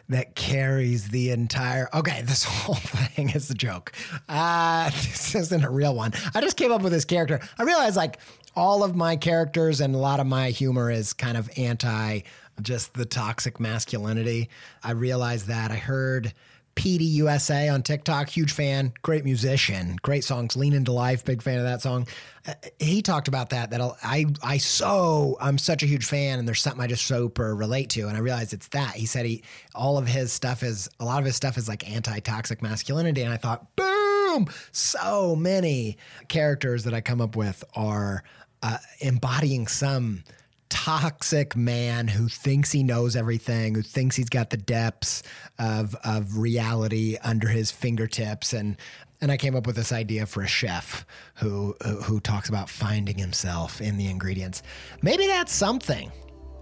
[0.09, 1.91] that carries the entire.
[1.93, 3.93] Okay, this whole thing is a joke.
[4.31, 6.13] Uh, this isn't a real one.
[6.35, 7.41] I just came up with this character.
[7.59, 8.19] I realized like
[8.59, 12.21] all of my characters and a lot of my humor is kind of anti
[12.61, 14.51] just the toxic masculinity.
[14.83, 15.71] I realized that.
[15.71, 16.35] I heard
[16.75, 20.57] Petey USA on TikTok, huge fan, great musician, great songs.
[20.57, 22.09] Lean into Life, big fan of that song.
[22.49, 23.71] Uh, he talked about that.
[23.71, 27.55] That I I so I'm such a huge fan, and there's something I just super
[27.55, 28.97] relate to, and I realized it's that.
[28.97, 29.45] He said he
[29.77, 33.23] all of his stuff is a lot of his stuff is like anti toxic masculinity,
[33.23, 35.97] and I thought, boom, so many
[36.27, 38.25] characters that I come up with are
[38.63, 40.25] uh, embodying some
[40.69, 45.23] toxic man who thinks he knows everything, who thinks he's got the depths
[45.59, 48.77] of of reality under his fingertips, and
[49.21, 51.07] and I came up with this idea for a chef
[51.37, 54.63] who who talks about finding himself in the ingredients.
[55.03, 56.13] Maybe that's something.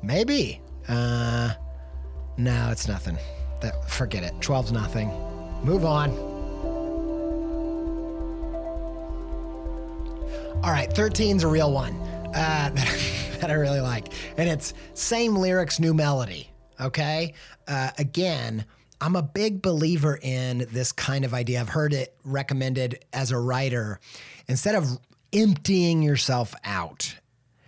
[0.02, 0.60] Maybe.
[0.88, 1.52] Uh,
[2.36, 3.18] no, it's nothing.
[3.60, 4.34] That forget it.
[4.40, 5.08] 12's nothing.
[5.64, 6.35] Move on.
[10.62, 11.94] All right, 13's a real one.
[12.34, 12.70] Uh,
[13.40, 14.12] that I really like.
[14.36, 16.50] And it's same lyrics, new melody.
[16.80, 17.34] Okay.
[17.68, 18.64] Uh, again,
[19.00, 21.60] I'm a big believer in this kind of idea.
[21.60, 24.00] I've heard it recommended as a writer.
[24.48, 24.98] Instead of
[25.32, 27.16] emptying yourself out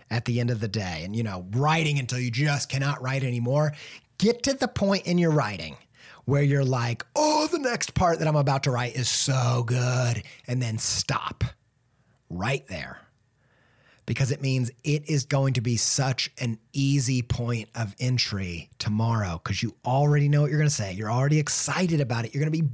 [0.09, 3.23] at the end of the day and, you know, writing until you just cannot write
[3.23, 3.73] anymore,
[4.17, 5.77] get to the point in your writing
[6.25, 10.23] where you're like, oh, the next part that I'm about to write is so good.
[10.47, 11.43] And then stop
[12.29, 12.99] right there
[14.09, 19.39] because it means it is going to be such an easy point of entry tomorrow
[19.43, 20.91] because you already know what you're going to say.
[20.93, 22.33] You're already excited about it.
[22.33, 22.69] You're going to be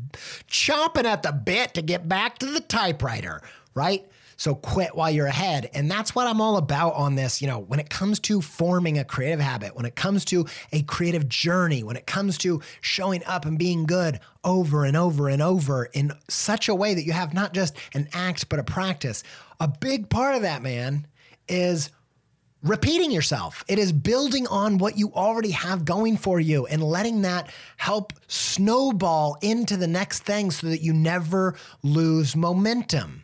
[0.49, 3.41] chomping at the bit to get back to the typewriter,
[3.73, 4.05] right?
[4.37, 5.69] So quit while you're ahead.
[5.73, 7.41] And that's what I'm all about on this.
[7.41, 10.83] You know, when it comes to forming a creative habit, when it comes to a
[10.83, 15.41] creative journey, when it comes to showing up and being good over and over and
[15.41, 19.23] over in such a way that you have not just an act, but a practice,
[19.59, 21.07] a big part of that, man,
[21.47, 21.89] is
[22.63, 23.63] repeating yourself.
[23.67, 28.13] It is building on what you already have going for you and letting that help
[28.27, 33.23] snowball into the next thing so that you never lose momentum.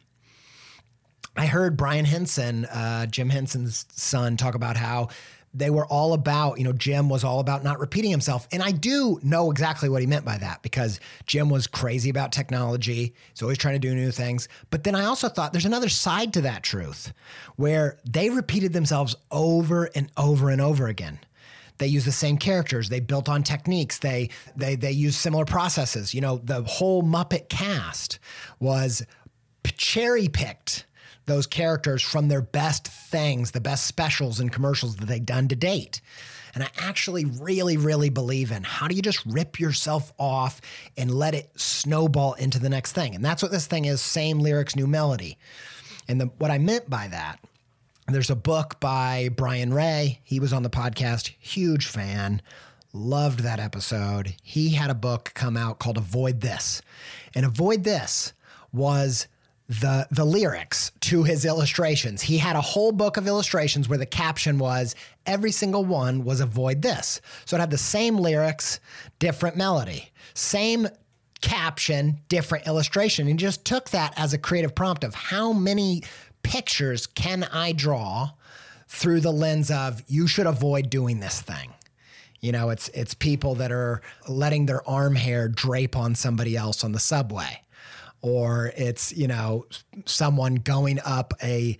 [1.35, 5.09] I heard Brian Henson, uh, Jim Henson's son, talk about how
[5.53, 8.47] they were all about, you know, Jim was all about not repeating himself.
[8.51, 12.31] And I do know exactly what he meant by that because Jim was crazy about
[12.31, 13.13] technology.
[13.29, 14.47] He's always trying to do new things.
[14.69, 17.13] But then I also thought there's another side to that truth
[17.57, 21.19] where they repeated themselves over and over and over again.
[21.79, 22.89] They use the same characters.
[22.89, 23.97] They built on techniques.
[23.97, 26.13] They they they use similar processes.
[26.13, 28.19] You know, the whole Muppet cast
[28.59, 29.03] was
[29.81, 30.85] cherry picked
[31.25, 35.55] those characters from their best things, the best specials and commercials that they've done to
[35.55, 36.01] date.
[36.53, 40.59] And I actually really, really believe in how do you just rip yourself off
[40.97, 43.15] and let it snowball into the next thing?
[43.15, 45.37] And that's what this thing is same lyrics, new melody.
[46.07, 47.39] And the, what I meant by that,
[48.07, 50.19] there's a book by Brian Ray.
[50.23, 52.41] He was on the podcast, huge fan.
[52.91, 54.35] Loved that episode.
[54.43, 56.81] He had a book come out called Avoid This.
[57.33, 58.33] And Avoid This
[58.73, 59.27] was
[59.69, 62.21] the the lyrics to his illustrations.
[62.21, 64.95] He had a whole book of illustrations where the caption was
[65.25, 67.21] every single one was avoid this.
[67.45, 68.79] So it had the same lyrics,
[69.19, 70.11] different melody.
[70.33, 70.87] Same
[71.41, 73.27] caption, different illustration.
[73.27, 76.03] And just took that as a creative prompt of how many
[76.43, 78.31] pictures can I draw
[78.87, 81.73] through the lens of you should avoid doing this thing.
[82.41, 86.83] You know, it's it's people that are letting their arm hair drape on somebody else
[86.83, 87.61] on the subway
[88.21, 89.65] or it's you know
[90.05, 91.77] someone going up a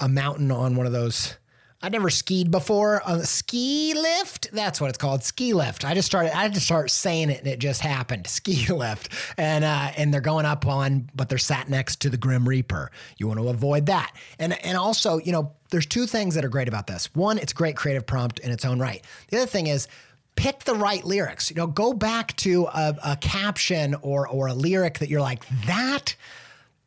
[0.00, 1.36] a mountain on one of those
[1.84, 4.52] I never skied before a ski lift.
[4.52, 5.84] That's what it's called, ski lift.
[5.84, 6.34] I just started.
[6.36, 8.26] I had to start saying it, and it just happened.
[8.32, 12.16] Ski lift, and uh, and they're going up on, but they're sat next to the
[12.16, 12.92] Grim Reaper.
[13.18, 16.48] You want to avoid that, and and also, you know, there's two things that are
[16.48, 17.12] great about this.
[17.14, 19.04] One, it's great creative prompt in its own right.
[19.28, 19.88] The other thing is
[20.36, 21.50] pick the right lyrics.
[21.50, 25.44] You know, go back to a, a caption or or a lyric that you're like
[25.66, 26.14] that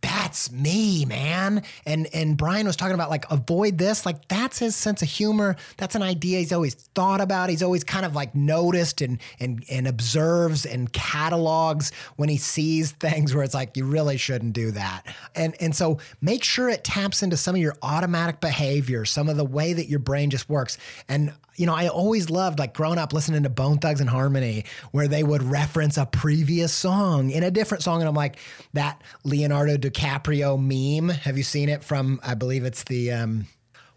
[0.06, 1.64] that's me, man.
[1.86, 4.06] And and Brian was talking about like avoid this.
[4.06, 5.56] Like that's his sense of humor.
[5.78, 7.50] That's an idea he's always thought about.
[7.50, 12.92] He's always kind of like noticed and and and observes and catalogs when he sees
[13.00, 15.04] things where it's like you really shouldn't do that.
[15.36, 19.38] And and so make sure it taps into some of your automatic behavior, some of
[19.38, 20.78] the way that your brain just works.
[21.10, 25.24] And you know, I always loved like growing up listening to Bone Thugs-n-Harmony, where they
[25.24, 28.02] would reference a previous song in a different song.
[28.02, 28.38] And I'm like,
[28.74, 31.10] that Leonardo DiCaprio meme.
[31.10, 33.48] Have you seen it from, I believe it's the, um,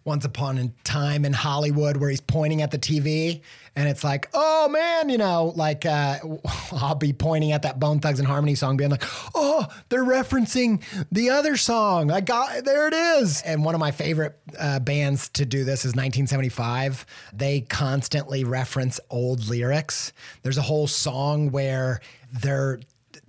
[0.04, 3.42] once Upon a Time in Hollywood where he's pointing at the TV
[3.78, 6.18] and it's like, oh man, you know, like uh,
[6.72, 9.04] I'll be pointing at that Bone Thugs-n-Harmony song, being like,
[9.36, 12.10] oh, they're referencing the other song.
[12.10, 13.40] I got there it is.
[13.42, 17.06] And one of my favorite uh, bands to do this is 1975.
[17.32, 20.12] They constantly reference old lyrics.
[20.42, 22.00] There's a whole song where
[22.32, 22.80] they're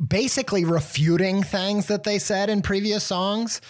[0.03, 3.61] basically refuting things that they said in previous songs.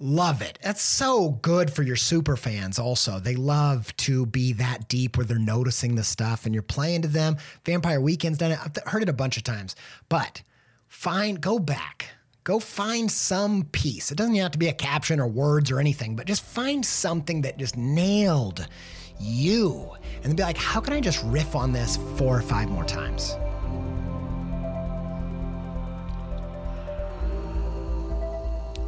[0.00, 0.60] Love it.
[0.62, 3.18] That's so good for your super fans, also.
[3.18, 7.08] They love to be that deep where they're noticing the stuff and you're playing to
[7.08, 7.36] them.
[7.64, 8.58] Vampire Weekend's done it.
[8.62, 9.74] I've heard it a bunch of times.
[10.08, 10.42] But
[10.86, 12.10] find, go back.
[12.44, 14.12] Go find some piece.
[14.12, 17.42] It doesn't have to be a caption or words or anything, but just find something
[17.42, 18.68] that just nailed
[19.18, 19.90] you.
[20.22, 23.36] And be like, how can I just riff on this four or five more times?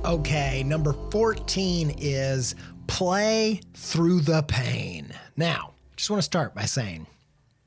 [0.05, 2.55] Okay, number 14 is
[2.86, 5.12] play through the pain.
[5.36, 7.07] Now, just want to start by saying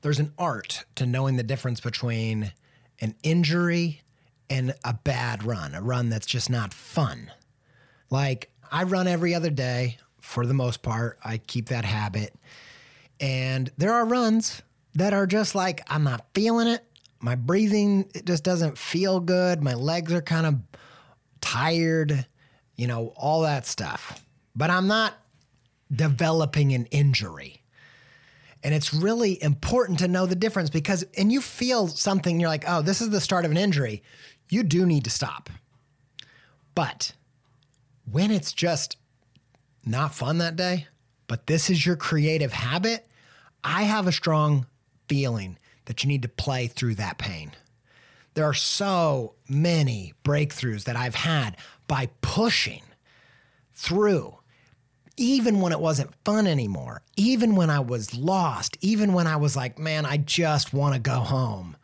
[0.02, 2.52] there's an art to knowing the difference between
[3.00, 4.02] an injury
[4.50, 7.30] and a bad run, a run that's just not fun.
[8.10, 12.34] Like, I run every other day for the most part, I keep that habit.
[13.20, 14.60] And there are runs
[14.94, 16.84] that are just like, I'm not feeling it.
[17.20, 19.62] My breathing it just doesn't feel good.
[19.62, 20.56] My legs are kind of
[21.44, 22.26] tired,
[22.74, 24.24] you know, all that stuff.
[24.56, 25.12] But I'm not
[25.94, 27.60] developing an injury.
[28.62, 32.64] And it's really important to know the difference because, and you feel something, you're like,
[32.66, 34.02] oh, this is the start of an injury.
[34.48, 35.50] You do need to stop.
[36.74, 37.12] But
[38.10, 38.96] when it's just
[39.84, 40.86] not fun that day,
[41.26, 43.06] but this is your creative habit,
[43.62, 44.66] I have a strong
[45.08, 47.52] feeling that you need to play through that pain.
[48.34, 51.56] There are so many breakthroughs that I've had
[51.86, 52.82] by pushing
[53.72, 54.38] through,
[55.16, 59.56] even when it wasn't fun anymore, even when I was lost, even when I was
[59.56, 61.76] like, man, I just want to go home.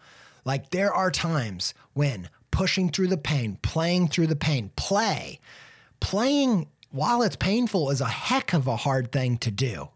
[0.45, 5.39] Like, there are times when pushing through the pain, playing through the pain, play,
[6.01, 9.89] playing while it's painful is a heck of a hard thing to do.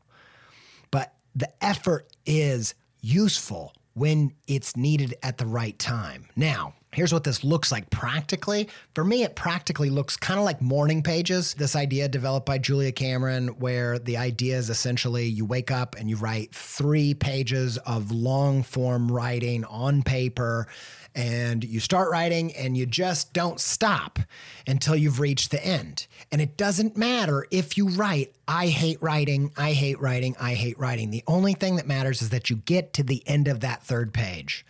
[0.91, 6.27] But the effort is useful when it's needed at the right time.
[6.37, 8.69] Now, Here's what this looks like practically.
[8.95, 11.55] For me, it practically looks kind of like morning pages.
[11.55, 16.09] This idea developed by Julia Cameron, where the idea is essentially you wake up and
[16.09, 20.69] you write three pages of long form writing on paper,
[21.17, 24.19] and you start writing and you just don't stop
[24.67, 26.07] until you've reached the end.
[26.33, 30.79] And it doesn't matter if you write, I hate writing, I hate writing, I hate
[30.79, 31.11] writing.
[31.11, 34.13] The only thing that matters is that you get to the end of that third
[34.13, 34.65] page.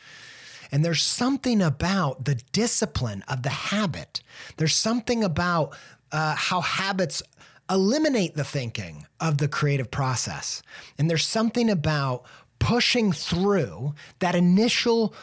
[0.74, 4.22] And there's something about the discipline of the habit.
[4.56, 5.76] There's something about
[6.10, 7.22] uh, how habits
[7.70, 10.64] eliminate the thinking of the creative process.
[10.98, 12.24] And there's something about
[12.58, 15.14] pushing through that initial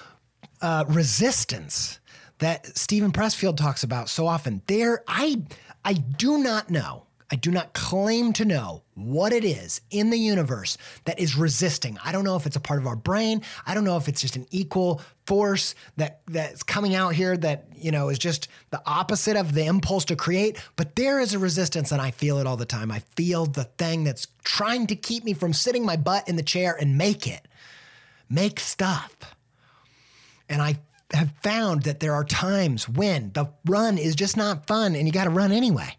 [0.62, 2.00] uh, resistance
[2.38, 4.62] that Steven Pressfield talks about so often.
[4.68, 5.42] There, I,
[5.84, 10.18] I do not know I do not claim to know what it is in the
[10.18, 11.98] universe that is resisting.
[12.04, 13.42] I don't know if it's a part of our brain.
[13.66, 17.68] I don't know if it's just an equal force that that's coming out here that,
[17.74, 21.40] you know, is just the opposite of the impulse to create, but there is a
[21.40, 22.92] resistance and I feel it all the time.
[22.92, 26.44] I feel the thing that's trying to keep me from sitting my butt in the
[26.44, 27.48] chair and make it.
[28.30, 29.16] Make stuff.
[30.50, 30.80] And I
[31.14, 35.14] have found that there are times when the run is just not fun and you
[35.14, 35.96] got to run anyway.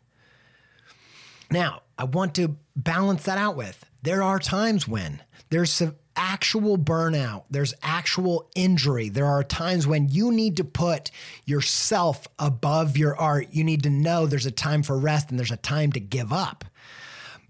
[1.52, 6.76] Now, I want to balance that out with there are times when there's some actual
[6.78, 9.08] burnout, there's actual injury.
[9.08, 11.10] There are times when you need to put
[11.44, 13.48] yourself above your art.
[13.52, 16.32] You need to know there's a time for rest and there's a time to give
[16.32, 16.64] up.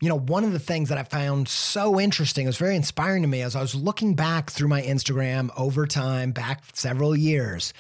[0.01, 3.23] You know, one of the things that I found so interesting, it was very inspiring
[3.23, 7.73] to me as I was looking back through my Instagram over time, back several years,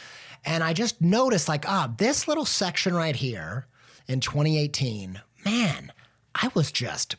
[0.45, 3.67] and I just noticed like, ah, this little section right here
[4.07, 5.93] in 2018, man,
[6.35, 7.17] I was just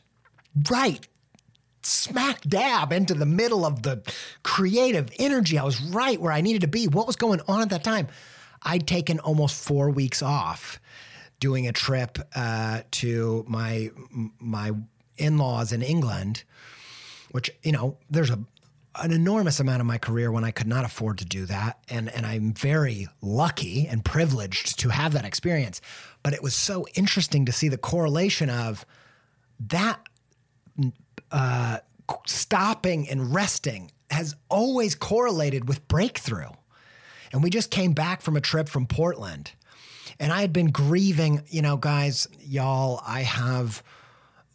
[0.70, 1.06] right
[1.82, 4.02] smack dab into the middle of the
[4.42, 5.58] creative energy.
[5.58, 6.88] I was right where I needed to be.
[6.88, 8.08] What was going on at that time?
[8.62, 10.80] I'd taken almost four weeks off
[11.40, 13.90] doing a trip uh, to my
[14.38, 14.72] my
[15.16, 16.44] in-laws in England,
[17.30, 18.38] which you know there's a
[19.02, 22.08] an enormous amount of my career when I could not afford to do that, and
[22.08, 25.80] and I'm very lucky and privileged to have that experience.
[26.22, 28.86] But it was so interesting to see the correlation of
[29.60, 30.00] that
[31.30, 31.78] uh,
[32.26, 36.50] stopping and resting has always correlated with breakthrough.
[37.32, 39.52] And we just came back from a trip from Portland.
[40.20, 43.82] And I had been grieving, you know, guys, y'all, I have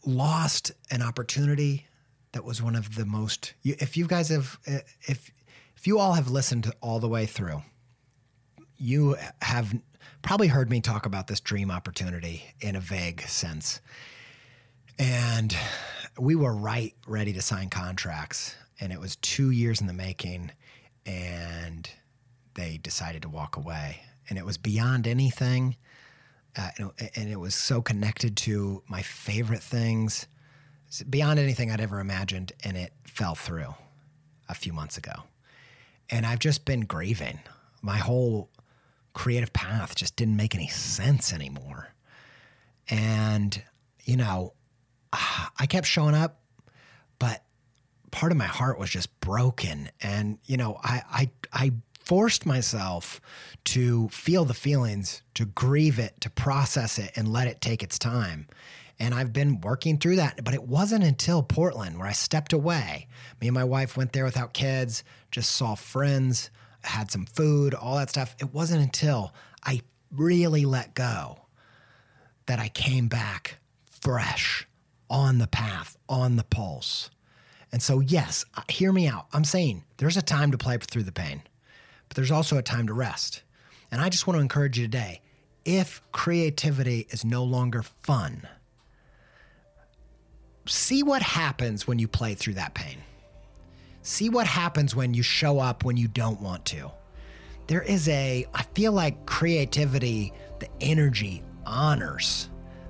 [0.05, 1.87] lost an opportunity
[2.31, 5.31] that was one of the most if you guys have if
[5.75, 7.63] if you all have listened all the way through,
[8.77, 9.73] you have
[10.21, 13.81] probably heard me talk about this dream opportunity in a vague sense.
[14.99, 15.55] And
[16.19, 18.55] we were right ready to sign contracts.
[18.81, 20.51] And it was two years in the making.
[21.05, 21.89] And
[22.55, 24.01] they decided to walk away.
[24.29, 25.77] And it was beyond anything.
[26.57, 26.69] Uh,
[27.15, 30.27] and it was so connected to my favorite things,
[31.09, 32.51] beyond anything I'd ever imagined.
[32.63, 33.73] And it fell through
[34.49, 35.13] a few months ago.
[36.09, 37.39] And I've just been grieving.
[37.81, 38.49] My whole
[39.13, 41.93] creative path just didn't make any sense anymore.
[42.89, 43.61] And,
[44.03, 44.53] you know,
[45.11, 46.41] I kept showing up,
[47.17, 47.43] but
[48.11, 49.89] part of my heart was just broken.
[50.01, 51.71] And, you know, I, I, I
[52.03, 53.21] forced myself
[53.65, 57.99] to feel the feelings, to grieve it, to process it, and let it take its
[57.99, 58.47] time.
[58.99, 60.43] And I've been working through that.
[60.43, 63.07] But it wasn't until Portland where I stepped away.
[63.41, 66.49] Me and my wife went there without kids, just saw friends,
[66.83, 68.35] had some food, all that stuff.
[68.39, 69.33] It wasn't until
[69.63, 69.81] I
[70.11, 71.45] really let go
[72.47, 73.59] that I came back
[74.01, 74.67] fresh
[75.09, 77.09] on the path, on the pulse.
[77.71, 79.27] And so, yes, uh, hear me out.
[79.33, 81.43] I'm saying there's a time to play through the pain,
[82.07, 83.43] but there's also a time to rest.
[83.91, 85.21] And I just want to encourage you today
[85.65, 88.47] if creativity is no longer fun,
[90.65, 92.97] see what happens when you play through that pain.
[94.01, 96.91] See what happens when you show up when you don't want to.
[97.67, 102.49] There is a, I feel like creativity, the energy honors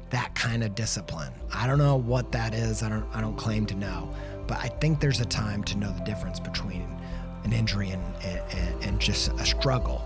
[0.10, 1.31] that kind of discipline.
[1.53, 2.84] I don't know what that is.
[2.84, 4.14] I don't I don't claim to know,
[4.48, 6.88] but I think there's a time to know the difference between
[7.44, 10.03] an injury and and, and just a struggle.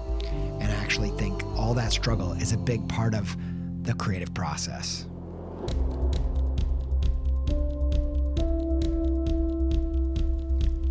[0.60, 3.36] And I actually think all that struggle is a big part of
[3.84, 5.06] the creative process.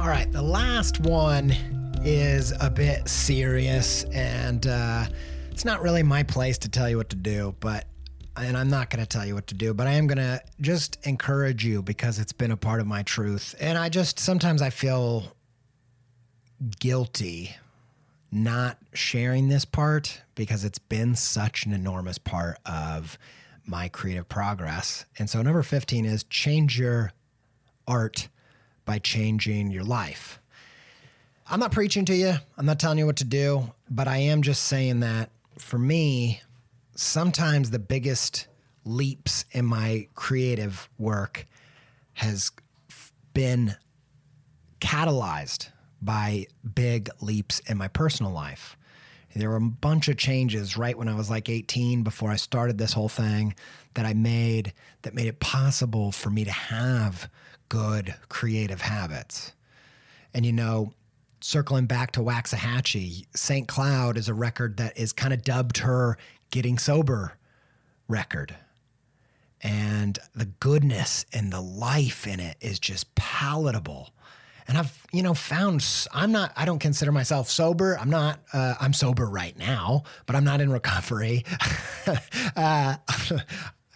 [0.00, 1.54] All right, the last one
[2.04, 5.06] is a bit serious, and uh,
[5.52, 7.86] it's not really my place to tell you what to do, but
[8.36, 10.40] and I'm not going to tell you what to do, but I am going to
[10.60, 13.54] just encourage you because it's been a part of my truth.
[13.60, 15.36] And I just sometimes I feel
[16.80, 17.56] guilty
[18.30, 23.18] not sharing this part because it's been such an enormous part of
[23.66, 25.04] my creative progress.
[25.18, 27.12] And so, number 15 is change your
[27.86, 28.28] art
[28.84, 30.40] by changing your life.
[31.48, 34.42] I'm not preaching to you, I'm not telling you what to do, but I am
[34.42, 36.40] just saying that for me,
[37.02, 38.46] sometimes the biggest
[38.84, 41.46] leaps in my creative work
[42.14, 42.50] has
[43.34, 43.74] been
[44.80, 45.68] catalyzed
[46.00, 48.76] by big leaps in my personal life.
[49.34, 52.76] There were a bunch of changes right when I was like 18 before I started
[52.76, 53.54] this whole thing
[53.94, 57.30] that I made that made it possible for me to have
[57.70, 59.54] good creative habits.
[60.34, 60.92] And you know,
[61.40, 63.66] circling back to Waxahatchee, St.
[63.66, 66.18] Cloud is a record that is kind of dubbed her
[66.52, 67.36] getting sober
[68.06, 68.54] record.
[69.60, 74.12] And the goodness and the life in it is just palatable
[74.68, 77.98] and I've you know found I'm not I don't consider myself sober.
[77.98, 81.44] I'm not uh, I'm sober right now, but I'm not in recovery.
[82.56, 82.96] uh,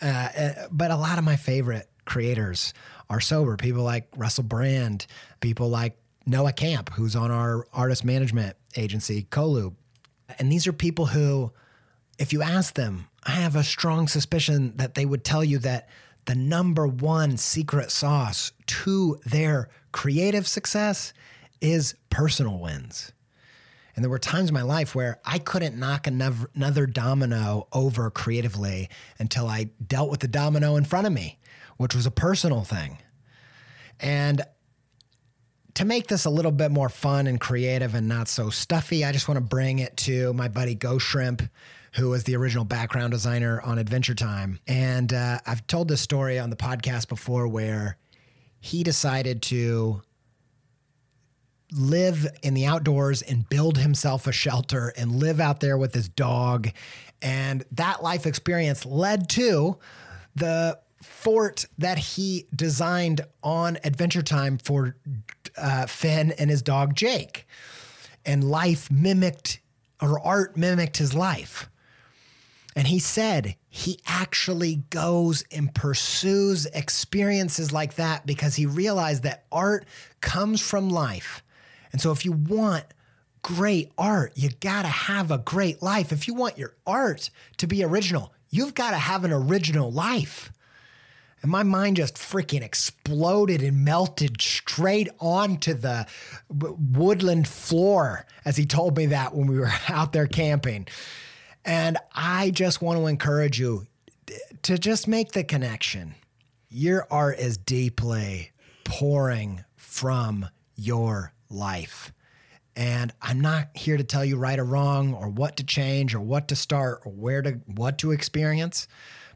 [0.03, 2.75] uh, but a lot of my favorite creators
[3.09, 3.57] are sober.
[3.57, 5.07] People like Russell Brand,
[5.41, 5.97] people like
[6.27, 9.75] Noah Camp, who's on our artist management agency, Colu.
[10.39, 11.53] And these are people who,
[12.19, 15.89] if you ask them, I have a strong suspicion that they would tell you that
[16.27, 21.13] the number one secret sauce to their creative success
[21.61, 23.13] is personal wins.
[23.95, 28.91] And there were times in my life where I couldn't knock another, domino over creatively
[29.19, 31.39] until I dealt with the domino in front of me,
[31.79, 32.99] which was a personal thing.
[33.99, 34.43] And
[35.75, 39.13] to make this a little bit more fun and creative and not so stuffy, I
[39.13, 41.43] just want to bring it to my buddy Ghost Shrimp,
[41.97, 44.61] who was the original background designer on Adventure Time.
[44.67, 47.97] And uh, I've told this story on the podcast before where
[48.61, 50.03] he decided to
[51.73, 56.09] live in the outdoors and build himself a shelter and live out there with his
[56.09, 56.69] dog.
[57.23, 59.79] And that life experience led to
[60.35, 64.97] the fort that he designed on Adventure Time for
[65.57, 67.47] uh, Finn and his dog Jake.
[68.27, 69.61] And life mimicked,
[70.03, 71.71] or art mimicked his life.
[72.77, 79.47] And he said he actually goes and pursues experiences like that because he realized that
[79.51, 79.87] art
[80.21, 81.43] comes from life.
[81.91, 82.85] And so if you want
[83.41, 86.13] great art, you got to have a great life.
[86.13, 90.53] If you want your art to be original, you've got to have an original life.
[91.41, 96.07] And my mind just freaking exploded and melted straight onto the
[96.51, 100.87] woodland floor as he told me that when we were out there camping.
[101.67, 103.87] And I just want to encourage you
[104.63, 106.15] to just make the connection.
[106.71, 108.53] Your art is deeply
[108.85, 112.13] pouring from your life.
[112.77, 116.21] And I'm not here to tell you right or wrong or what to change or
[116.21, 118.87] what to start or where to what to experience,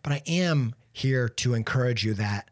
[0.03, 2.51] but I am here to encourage you that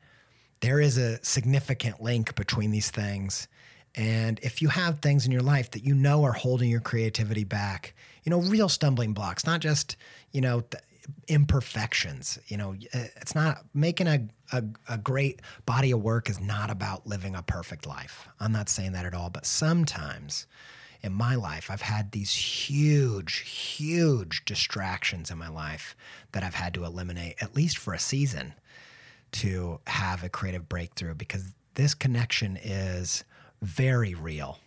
[0.61, 3.47] there is a significant link between these things.
[3.95, 7.45] And if you have things in your life that you know are holding your creativity
[7.45, 9.97] back, you know, real stumbling blocks, not just,
[10.33, 10.83] you know, th-
[11.27, 12.39] imperfections.
[12.49, 16.71] You know, uh, it's not making a, a, a, great body of work is not
[16.71, 18.29] about living a perfect life.
[18.41, 20.47] I'm not saying that at all, but sometimes
[21.03, 25.97] in my life, I've had these huge, huge distractions in my life
[26.33, 28.55] that I've had to eliminate, at least for a season,
[29.31, 33.25] to have a creative breakthrough because this connection is
[33.63, 34.59] very real.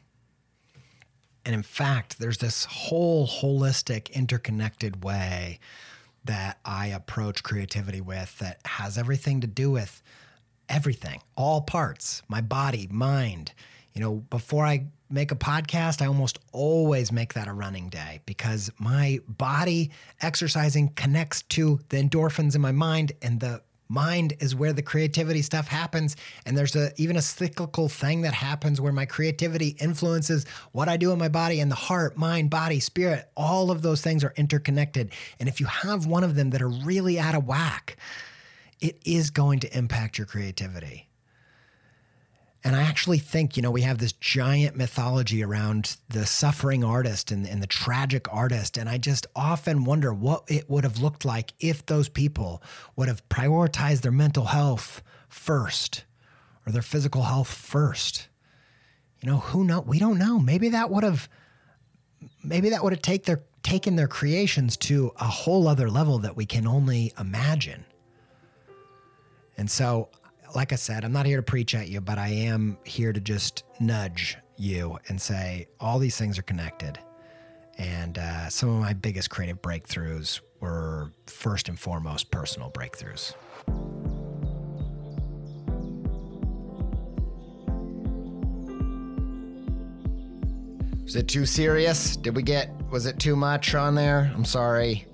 [1.46, 5.60] And in fact, there's this whole holistic, interconnected way
[6.26, 10.04] that I approach creativity with that has everything to do with
[10.70, 13.54] everything, all parts, my body, mind.
[13.94, 18.22] You know, before I make a podcast, I almost always make that a running day
[18.26, 19.92] because my body
[20.22, 23.62] exercising connects to the endorphins in my mind and the
[23.92, 26.16] mind is where the creativity stuff happens
[26.46, 30.96] and there's a even a cyclical thing that happens where my creativity influences what I
[30.96, 34.34] do in my body and the heart, mind, body, spirit, all of those things are
[34.38, 37.98] interconnected and if you have one of them that are really out of whack,
[38.80, 41.11] it is going to impact your creativity.
[42.64, 47.32] And I actually think, you know, we have this giant mythology around the suffering artist
[47.32, 48.78] and, and, the tragic artist.
[48.78, 52.62] And I just often wonder what it would have looked like if those people
[52.96, 56.04] would have prioritized their mental health first
[56.66, 58.28] or their physical health first.
[59.22, 59.82] You know, who know?
[59.82, 60.38] We don't know.
[60.38, 61.28] Maybe that would have
[62.44, 66.36] maybe that would have take their taken their creations to a whole other level that
[66.36, 67.86] we can only imagine.
[69.58, 70.10] And so
[70.56, 73.19] like I said, I'm not here to preach at you, but I am here to
[73.19, 76.99] just nudge you and say all these things are connected.
[77.78, 83.34] And uh, some of my biggest creative breakthroughs were first and foremost personal breakthroughs.
[91.03, 92.15] Was it too serious?
[92.15, 94.32] Did we get, was it too much on there?
[94.34, 95.06] I'm sorry.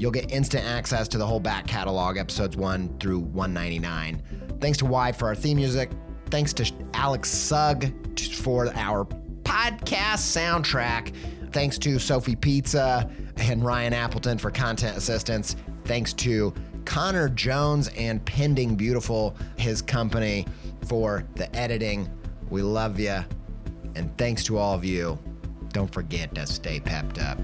[0.00, 4.22] You'll get instant access to the whole back catalog, episodes 1 through 199.
[4.58, 5.90] Thanks to Y for our theme music.
[6.30, 7.92] Thanks to Alex Sugg
[8.36, 9.04] for our
[9.42, 11.14] podcast soundtrack.
[11.52, 15.54] Thanks to Sophie Pizza and Ryan Appleton for content assistance.
[15.84, 16.54] Thanks to
[16.86, 20.46] Connor Jones and Pending Beautiful, his company,
[20.86, 22.08] for the editing.
[22.48, 23.22] We love you.
[23.96, 25.18] And thanks to all of you.
[25.74, 27.38] Don't forget to stay pepped up.